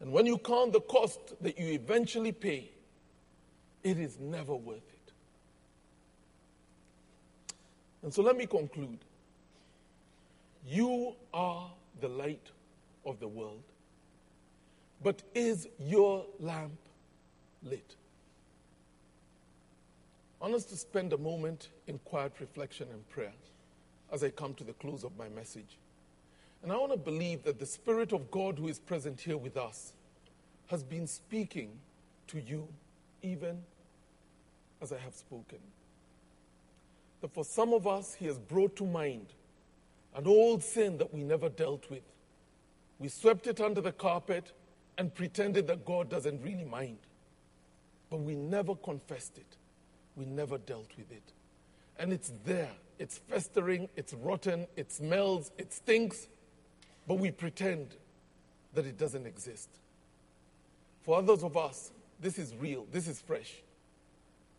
And 0.01 0.13
when 0.13 0.27
you 0.27 0.39
count 0.39 0.73
the 0.73 0.81
cost 0.81 1.21
that 1.43 1.59
you 1.59 1.67
eventually 1.69 2.33
pay, 2.33 2.73
it 3.85 3.99
is 3.99 4.19
never 4.19 4.55
worth 4.55 4.79
it. 4.79 5.13
And 8.03 8.13
so 8.13 8.23
let 8.23 8.37
me 8.37 8.47
conclude. 8.47 8.99
You 10.67 11.15
are 11.35 11.71
the 12.01 12.09
light 12.09 12.51
of 13.05 13.21
the 13.21 13.29
world. 13.29 13.63
But 15.03 15.23
is 15.35 15.69
your 15.79 16.25
lamp 16.39 16.79
lit? 17.65 17.97
I 20.41 20.45
want 20.45 20.57
us 20.57 20.65
to 20.67 20.77
spend 20.77 21.13
a 21.13 21.19
moment 21.19 21.69
in 21.87 21.99
quiet 22.01 22.33
reflection 22.41 22.89
and 22.93 23.09
prayer 23.09 23.33
as 24.13 24.23
I 24.23 24.31
come 24.31 24.55
to 24.55 24.65
the 24.65 24.73
close 24.75 25.05
of 25.05 25.17
my 25.17 25.29
message. 25.29 25.79
And 26.63 26.71
I 26.71 26.77
want 26.77 26.93
to 26.93 26.99
believe 26.99 27.43
that 27.45 27.59
the 27.59 27.67
Spirit 27.67 28.13
of 28.13 28.31
God 28.31 28.59
who 28.59 28.69
is 28.69 28.79
present 28.79 29.21
here 29.21 29.37
with 29.37 29.57
us 29.57 29.93
has 30.69 30.83
been 30.83 31.07
speaking 31.07 31.71
to 32.29 32.41
you 32.41 32.69
even 33.23 33.63
as 34.81 34.93
I 34.93 34.99
have 34.99 35.15
spoken. 35.15 35.59
That 37.21 37.33
for 37.33 37.45
some 37.45 37.73
of 37.73 37.87
us, 37.87 38.15
He 38.15 38.27
has 38.27 38.39
brought 38.39 38.77
to 38.77 38.85
mind 38.85 39.27
an 40.15 40.27
old 40.27 40.63
sin 40.63 40.99
that 40.99 41.13
we 41.13 41.23
never 41.23 41.49
dealt 41.49 41.89
with. 41.91 42.03
We 42.99 43.09
swept 43.09 43.47
it 43.47 43.61
under 43.61 43.81
the 43.81 43.93
carpet 43.93 44.53
and 44.99 45.15
pretended 45.15 45.67
that 45.69 45.85
God 45.85 46.09
doesn't 46.09 46.43
really 46.43 46.65
mind. 46.65 46.99
But 48.11 48.21
we 48.21 48.35
never 48.35 48.75
confessed 48.75 49.39
it, 49.39 49.57
we 50.17 50.27
never 50.27 50.59
dealt 50.59 50.91
with 50.97 51.11
it. 51.11 51.33
And 51.99 52.13
it's 52.13 52.33
there, 52.45 52.71
it's 52.99 53.19
festering, 53.19 53.89
it's 53.97 54.13
rotten, 54.13 54.67
it 54.77 54.93
smells, 54.93 55.51
it 55.57 55.73
stinks, 55.73 56.29
but 57.07 57.15
we 57.15 57.31
pretend 57.31 57.97
that 58.75 58.87
it 58.87 58.99
doesn't 58.99 59.27
exist. 59.27 59.69
For 61.03 61.19
others 61.19 61.43
of 61.43 61.57
us, 61.57 61.91
this 62.21 62.39
is 62.39 62.55
real, 62.57 62.87
this 62.93 63.09
is 63.09 63.21
fresh. 63.21 63.63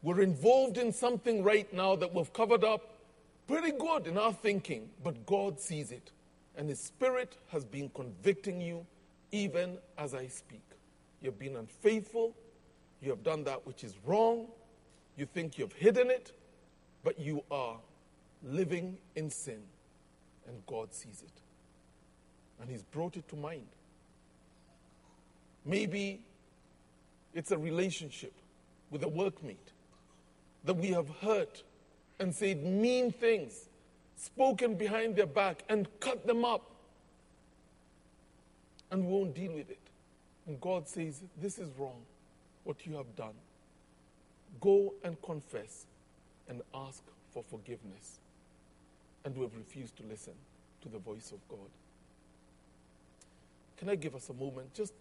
We're 0.01 0.21
involved 0.21 0.77
in 0.77 0.91
something 0.91 1.43
right 1.43 1.71
now 1.73 1.95
that 1.95 2.13
we've 2.13 2.33
covered 2.33 2.63
up 2.63 2.92
pretty 3.47 3.71
good 3.71 4.07
in 4.07 4.17
our 4.17 4.33
thinking, 4.33 4.89
but 5.03 5.25
God 5.25 5.59
sees 5.59 5.91
it. 5.91 6.11
And 6.55 6.69
His 6.69 6.79
Spirit 6.79 7.37
has 7.49 7.65
been 7.65 7.89
convicting 7.89 8.61
you 8.61 8.85
even 9.31 9.77
as 9.97 10.13
I 10.13 10.27
speak. 10.27 10.63
You've 11.21 11.39
been 11.39 11.55
unfaithful. 11.55 12.35
You 13.01 13.09
have 13.09 13.23
done 13.23 13.43
that 13.45 13.65
which 13.65 13.83
is 13.83 13.95
wrong. 14.05 14.47
You 15.17 15.25
think 15.25 15.57
you've 15.57 15.73
hidden 15.73 16.09
it, 16.09 16.31
but 17.03 17.19
you 17.19 17.43
are 17.49 17.77
living 18.43 18.97
in 19.15 19.29
sin. 19.29 19.61
And 20.47 20.65
God 20.65 20.93
sees 20.93 21.23
it. 21.23 21.41
And 22.61 22.69
He's 22.69 22.83
brought 22.83 23.17
it 23.17 23.27
to 23.29 23.35
mind. 23.35 23.67
Maybe 25.65 26.21
it's 27.33 27.51
a 27.51 27.57
relationship 27.57 28.33
with 28.91 29.03
a 29.03 29.07
workmate 29.07 29.71
that 30.65 30.75
we 30.75 30.89
have 30.89 31.09
hurt 31.21 31.63
and 32.23 32.33
said 32.33 32.63
mean 32.63 33.11
things, 33.11 33.65
spoken 34.15 34.75
behind 34.75 35.17
their 35.17 35.27
back, 35.27 35.61
and 35.67 35.87
cut 35.99 36.25
them 36.25 36.45
up. 36.45 36.71
And 38.89 39.05
won't 39.05 39.35
deal 39.35 39.51
with 39.51 39.69
it. 39.69 39.79
And 40.47 40.59
God 40.61 40.87
says, 40.87 41.21
This 41.41 41.59
is 41.59 41.67
wrong, 41.77 42.01
what 42.63 42.85
you 42.85 42.95
have 42.95 43.13
done. 43.17 43.33
Go 44.61 44.93
and 45.03 45.21
confess 45.21 45.85
and 46.47 46.61
ask 46.73 47.03
for 47.33 47.43
forgiveness. 47.43 48.19
And 49.25 49.35
we 49.35 49.41
have 49.43 49.55
refused 49.57 49.97
to 49.97 50.03
listen 50.03 50.33
to 50.81 50.89
the 50.89 50.99
voice 50.99 51.31
of 51.31 51.45
God. 51.49 51.69
Can 53.77 53.89
I 53.89 53.95
give 53.95 54.15
us 54.15 54.29
a 54.29 54.33
moment, 54.33 54.73
just 54.73 54.93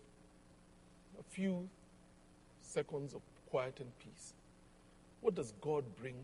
a 1.21 1.23
few 1.23 1.69
seconds 2.63 3.15
of 3.15 3.21
quiet 3.49 3.79
and 3.79 3.97
peace? 4.01 4.33
What 5.21 5.37
does 5.37 5.53
God 5.61 5.85
bring 6.01 6.17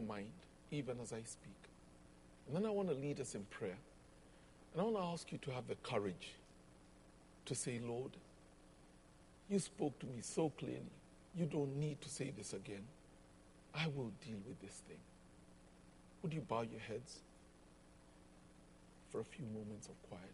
to 0.00 0.06
mind, 0.06 0.32
even 0.70 0.98
as 1.02 1.12
I 1.12 1.22
speak? 1.24 1.52
And 2.46 2.56
then 2.56 2.66
I 2.66 2.70
want 2.70 2.88
to 2.88 2.94
lead 2.94 3.20
us 3.20 3.34
in 3.34 3.42
prayer. 3.44 3.78
And 4.72 4.80
I 4.80 4.84
want 4.84 4.96
to 4.96 5.02
ask 5.02 5.32
you 5.32 5.38
to 5.38 5.50
have 5.52 5.66
the 5.68 5.76
courage 5.76 6.34
to 7.46 7.54
say, 7.54 7.80
Lord, 7.84 8.12
you 9.48 9.58
spoke 9.58 9.98
to 10.00 10.06
me 10.06 10.20
so 10.20 10.50
clearly. 10.50 10.92
You 11.36 11.46
don't 11.46 11.76
need 11.76 12.00
to 12.00 12.08
say 12.08 12.32
this 12.36 12.52
again. 12.52 12.82
I 13.74 13.86
will 13.86 14.12
deal 14.24 14.38
with 14.46 14.60
this 14.60 14.82
thing. 14.88 14.98
Would 16.22 16.34
you 16.34 16.40
bow 16.40 16.62
your 16.62 16.80
heads 16.80 17.18
for 19.10 19.20
a 19.20 19.24
few 19.24 19.44
moments 19.46 19.88
of 19.88 19.94
quiet? 20.08 20.24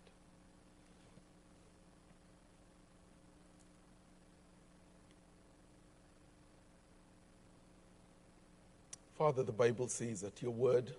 Father, 9.17 9.43
the 9.43 9.53
Bible 9.53 9.89
says 9.89 10.21
that 10.21 10.43
your 10.43 10.53
word 10.53 10.93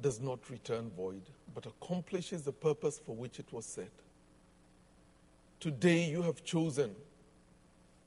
does 0.00 0.20
not 0.20 0.48
return 0.48 0.90
void, 0.96 1.22
but 1.54 1.66
accomplishes 1.66 2.42
the 2.42 2.52
purpose 2.52 3.00
for 3.04 3.16
which 3.16 3.40
it 3.40 3.52
was 3.52 3.66
set. 3.66 3.90
Today 5.58 6.04
you 6.04 6.22
have 6.22 6.44
chosen 6.44 6.94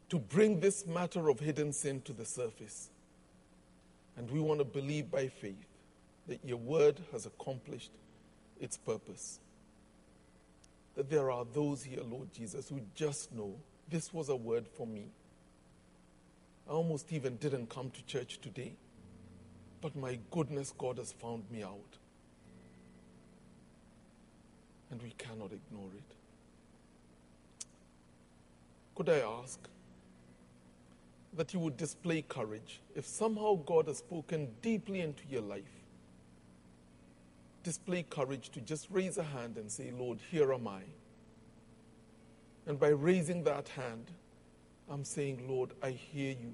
to 0.10 0.18
bring 0.18 0.60
this 0.60 0.88
matter 0.88 1.30
of 1.30 1.40
hidden 1.40 1.74
sin 1.74 2.02
to 2.02 2.14
the 2.14 2.24
surface. 2.24 2.90
And 4.16 4.32
we 4.32 4.40
want 4.40 4.60
to 4.60 4.66
believe 4.66 5.12
by 5.12 5.28
faith 5.28 5.66
that 6.28 6.40
your 6.46 6.58
word 6.58 7.00
has 7.12 7.26
accomplished 7.26 7.92
its 8.62 8.78
purpose. 8.78 9.40
That 10.96 11.10
there 11.10 11.30
are 11.30 11.46
those 11.54 11.84
here, 11.84 12.04
Lord 12.10 12.32
Jesus, 12.34 12.70
who 12.70 12.80
just 12.96 13.34
know 13.34 13.56
this 13.90 14.14
was 14.14 14.30
a 14.30 14.36
word 14.36 14.66
for 14.68 14.88
me. 14.88 15.08
I 16.70 16.72
almost 16.72 17.12
even 17.12 17.36
didn't 17.36 17.70
come 17.70 17.90
to 17.90 18.06
church 18.06 18.40
today. 18.42 18.74
But 19.84 19.98
my 19.98 20.18
goodness, 20.32 20.74
God 20.78 20.98
has 20.98 21.12
found 21.12 21.44
me 21.52 21.62
out. 21.62 21.98
And 24.90 25.02
we 25.04 25.12
cannot 25.18 25.52
ignore 25.52 25.90
it. 25.94 26.16
Could 28.96 29.10
I 29.10 29.20
ask 29.20 29.60
that 31.36 31.54
you 31.54 31.60
would 31.60 31.76
display 31.76 32.22
courage 32.22 32.80
if 32.96 33.06
somehow 33.06 33.56
God 33.66 33.88
has 33.88 33.98
spoken 33.98 34.48
deeply 34.62 35.02
into 35.02 35.24
your 35.30 35.42
life? 35.42 35.84
Display 37.64 38.04
courage 38.10 38.52
to 38.52 38.62
just 38.62 38.88
raise 38.90 39.18
a 39.18 39.24
hand 39.24 39.58
and 39.58 39.70
say, 39.70 39.92
Lord, 39.92 40.20
here 40.32 40.54
am 40.54 40.66
I. 40.66 40.84
And 42.68 42.80
by 42.80 42.90
raising 42.90 43.44
that 43.44 43.68
hand, 43.68 44.06
I'm 44.90 45.04
saying, 45.04 45.46
Lord, 45.50 45.72
I 45.84 45.90
hear 45.92 46.32
you. 46.32 46.54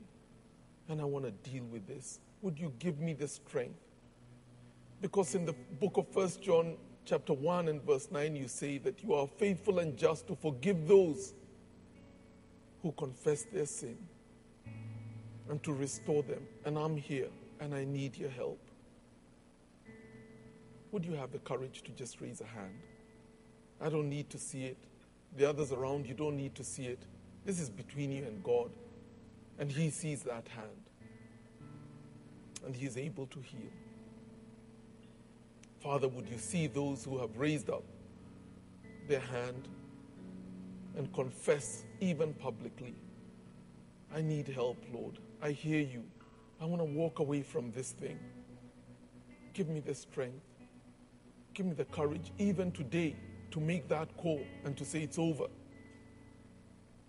and 0.88 1.00
I 1.00 1.04
want 1.04 1.26
to 1.26 1.52
deal 1.52 1.66
with 1.66 1.88
this. 1.88 2.20
Would 2.42 2.60
you 2.60 2.74
give 2.80 3.00
me 3.00 3.14
the 3.14 3.28
strength? 3.28 3.80
Because 5.02 5.36
in 5.36 5.46
the 5.46 5.54
book 5.80 5.98
of 5.98 6.08
First 6.10 6.42
John, 6.42 6.76
chapter 7.06 7.34
1 7.34 7.68
and 7.68 7.82
verse 7.84 8.10
9, 8.12 8.36
you 8.36 8.48
say 8.48 8.78
that 8.80 9.04
you 9.04 9.14
are 9.14 9.28
faithful 9.28 9.80
and 9.80 9.98
just 9.98 10.28
to 10.28 10.36
forgive 10.36 10.88
those 10.88 11.34
who 12.82 12.92
confess 12.94 13.44
their 13.44 13.66
sin 13.66 13.98
and 15.50 15.62
to 15.64 15.74
restore 15.74 16.24
them. 16.24 16.42
And 16.66 16.78
I'm 16.78 16.96
here 16.96 17.28
and 17.60 17.74
I 17.74 17.84
need 17.84 18.18
your 18.18 18.30
help. 18.30 18.60
Would 20.92 21.06
you 21.06 21.14
have 21.14 21.32
the 21.32 21.40
courage 21.40 21.84
to 21.84 21.92
just 21.92 22.22
raise 22.22 22.42
a 22.42 22.46
hand? 22.46 22.80
I 23.82 23.90
don't 23.90 24.10
need 24.10 24.30
to 24.32 24.38
see 24.38 24.66
it. 24.66 24.78
The 25.38 25.48
others 25.48 25.72
around 25.72 26.08
you 26.08 26.14
don't 26.14 26.36
need 26.36 26.56
to 26.56 26.64
see 26.64 26.86
it. 26.86 27.00
This 27.46 27.60
is 27.60 27.70
between 27.70 28.12
you 28.12 28.24
and 28.24 28.44
God. 28.44 28.72
And 29.60 29.72
He 29.72 29.90
sees 29.90 30.24
that 30.24 30.48
hand. 30.48 30.89
And 32.66 32.76
He 32.76 32.86
is 32.86 32.98
able 32.98 33.28
to 33.28 33.40
heal. 33.40 33.72
Father, 35.80 36.08
would 36.08 36.28
you 36.28 36.38
see 36.38 36.68
those 36.68 37.06
who 37.06 37.18
have 37.18 37.38
raised 37.38 37.70
up 37.70 37.84
their 39.08 39.22
hand 39.22 39.68
and 40.98 41.12
confess 41.14 41.86
even 42.02 42.34
publicly? 42.34 42.94
I 44.14 44.22
need 44.22 44.48
help, 44.48 44.78
Lord. 44.94 45.20
I 45.42 45.52
hear 45.52 45.80
you. 45.80 46.04
I 46.62 46.66
want 46.66 46.82
to 46.82 46.86
walk 46.86 47.20
away 47.20 47.42
from 47.42 47.72
this 47.72 47.92
thing. 47.92 48.20
Give 49.54 49.70
me 49.70 49.80
the 49.80 49.96
strength. 49.96 50.44
Give 51.54 51.66
me 51.66 51.74
the 51.74 51.86
courage, 51.86 52.32
even 52.38 52.72
today, 52.72 53.16
to 53.52 53.60
make 53.60 53.88
that 53.88 54.16
call 54.18 54.42
and 54.66 54.76
to 54.78 54.84
say 54.84 55.02
it's 55.02 55.18
over. 55.18 55.46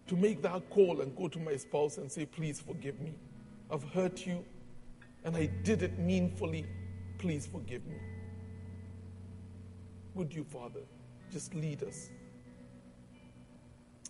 To 0.06 0.16
make 0.16 0.42
that 0.42 0.68
call 0.70 1.00
and 1.00 1.14
go 1.16 1.28
to 1.28 1.38
my 1.38 1.56
spouse 1.56 1.98
and 1.98 2.10
say, 2.10 2.26
please 2.26 2.60
forgive 2.60 3.00
me. 3.00 3.14
I've 3.70 3.84
hurt 3.84 4.26
you 4.26 4.44
and 5.24 5.36
I 5.36 5.46
did 5.62 5.82
it 5.82 5.98
meanfully. 5.98 6.66
Please 7.18 7.46
forgive 7.46 7.86
me. 7.86 7.96
Would 10.14 10.34
you, 10.34 10.44
Father, 10.44 10.80
just 11.30 11.54
lead 11.54 11.82
us 11.82 12.10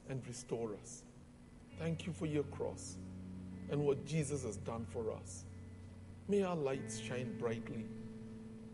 and 0.09 0.27
restore 0.27 0.75
us? 0.81 1.03
Thank 1.79 2.07
you 2.07 2.13
for 2.13 2.27
your 2.27 2.45
cross 2.45 2.97
and 3.71 3.85
what 3.85 4.05
Jesus 4.05 4.45
has 4.45 4.57
done 4.57 4.87
for 4.91 5.11
us. 5.13 5.45
May 6.29 6.43
our 6.43 6.57
lights 6.57 6.99
shine 6.99 7.37
brightly, 7.39 7.87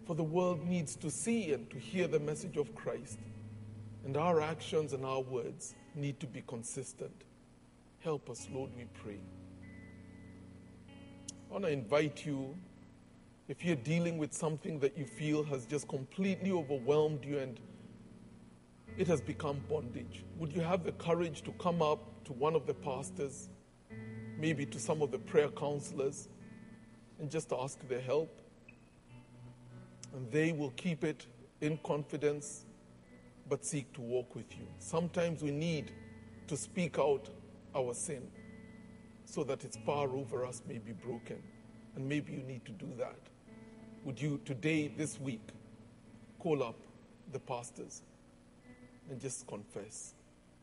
for 0.07 0.15
the 0.15 0.25
world 0.25 0.67
needs 0.67 0.95
to 0.97 1.11
see 1.11 1.53
and 1.53 1.69
to 1.71 1.79
hear 1.79 2.07
the 2.07 2.21
message 2.21 2.57
of 2.57 2.75
Christ, 2.75 3.19
and 4.05 4.17
our 4.17 4.41
actions 4.41 4.93
and 4.93 5.05
our 5.05 5.21
words 5.21 5.75
need 5.95 6.21
to 6.21 6.27
be 6.27 6.43
consistent. 6.47 7.25
Help 8.01 8.29
us, 8.31 8.47
Lord, 8.53 8.71
we 8.77 8.85
pray. 9.03 9.19
I 11.49 11.53
want 11.53 11.65
to 11.65 11.71
invite 11.71 12.27
you, 12.27 12.57
if 13.49 13.65
you're 13.65 13.77
dealing 13.77 14.19
with 14.19 14.33
something 14.33 14.81
that 14.81 14.99
you 14.99 15.07
feel 15.07 15.45
has 15.45 15.65
just 15.65 15.87
completely 15.87 16.51
overwhelmed 16.51 17.25
you 17.25 17.39
and 17.39 17.61
it 18.99 19.07
has 19.07 19.21
become 19.21 19.61
bondage, 19.69 20.25
would 20.39 20.53
you 20.53 20.61
have 20.61 20.83
the 20.83 20.93
courage 20.93 21.43
to 21.43 21.53
come 21.53 21.83
up 21.83 22.25
to 22.25 22.33
one 22.33 22.57
of 22.57 22.67
the 22.67 22.75
pastors, 22.75 23.49
maybe 24.39 24.67
to 24.67 24.79
some 24.81 25.03
of 25.03 25.13
the 25.13 25.19
prayer 25.19 25.49
counselors, 25.49 26.29
and 27.21 27.31
just 27.31 27.53
ask 27.53 27.79
their 27.89 28.01
help? 28.01 28.41
And 30.15 30.31
they 30.33 30.51
will 30.51 30.71
keep 30.71 31.05
it 31.05 31.27
in 31.61 31.79
confidence 31.85 32.65
but 33.49 33.65
seek 33.65 33.93
to 33.93 34.01
walk 34.01 34.35
with 34.35 34.53
you. 34.59 34.67
Sometimes 34.81 35.43
we 35.43 35.53
need 35.53 35.93
to 36.49 36.57
speak 36.57 36.99
out 36.99 37.29
our 37.77 37.95
sin 37.95 38.27
so 39.27 39.45
that 39.45 39.65
its 39.65 39.77
power 39.77 40.09
over 40.17 40.47
us 40.47 40.63
may 40.67 40.79
be 40.79 40.93
broken. 40.93 41.43
And 41.97 42.09
maybe 42.09 42.33
you 42.33 42.43
need 42.43 42.65
to 42.65 42.73
do 42.73 42.89
that. 42.99 43.19
Would 44.05 44.21
you 44.21 44.41
today, 44.45 44.89
this 44.89 45.21
week, 45.21 45.47
call 46.39 46.63
up 46.63 46.77
the 47.33 47.41
pastors 47.41 48.03
and 49.11 49.21
just 49.21 49.47
confess 49.47 50.15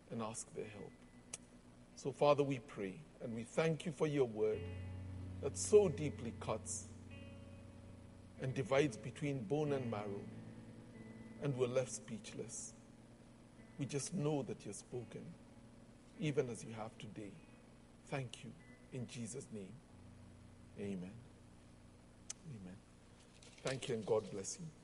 and 0.10 0.22
ask 0.22 0.52
their 0.56 0.66
help? 0.78 0.92
So, 1.96 2.12
Father, 2.12 2.42
we 2.44 2.60
pray 2.60 2.96
and 3.22 3.36
we 3.36 3.44
thank 3.44 3.86
you 3.86 3.92
for 3.92 4.08
your 4.08 4.26
word 4.26 4.60
that 5.42 5.58
so 5.58 5.90
deeply 5.90 6.34
cuts 6.40 6.86
and 8.42 8.54
divides 8.54 8.98
between 8.98 9.44
bone 9.44 9.74
and 9.74 9.90
marrow, 9.92 10.22
and 11.42 11.56
we're 11.58 11.68
left 11.68 11.92
speechless. 11.92 12.74
We 13.78 13.86
just 13.86 14.14
know 14.14 14.44
that 14.44 14.66
you're 14.66 14.74
spoken, 14.74 15.22
even 16.20 16.50
as 16.50 16.64
you 16.64 16.74
have 16.78 16.98
today. 16.98 17.32
Thank 18.14 18.44
you. 18.44 18.52
In 18.94 19.08
Jesus' 19.08 19.48
name, 19.52 19.74
amen. 20.80 21.10
Amen. 22.62 22.76
Thank 23.64 23.90
you, 23.90 23.96
and 23.96 24.06
God 24.06 24.30
bless 24.32 24.60
you. 24.60 24.83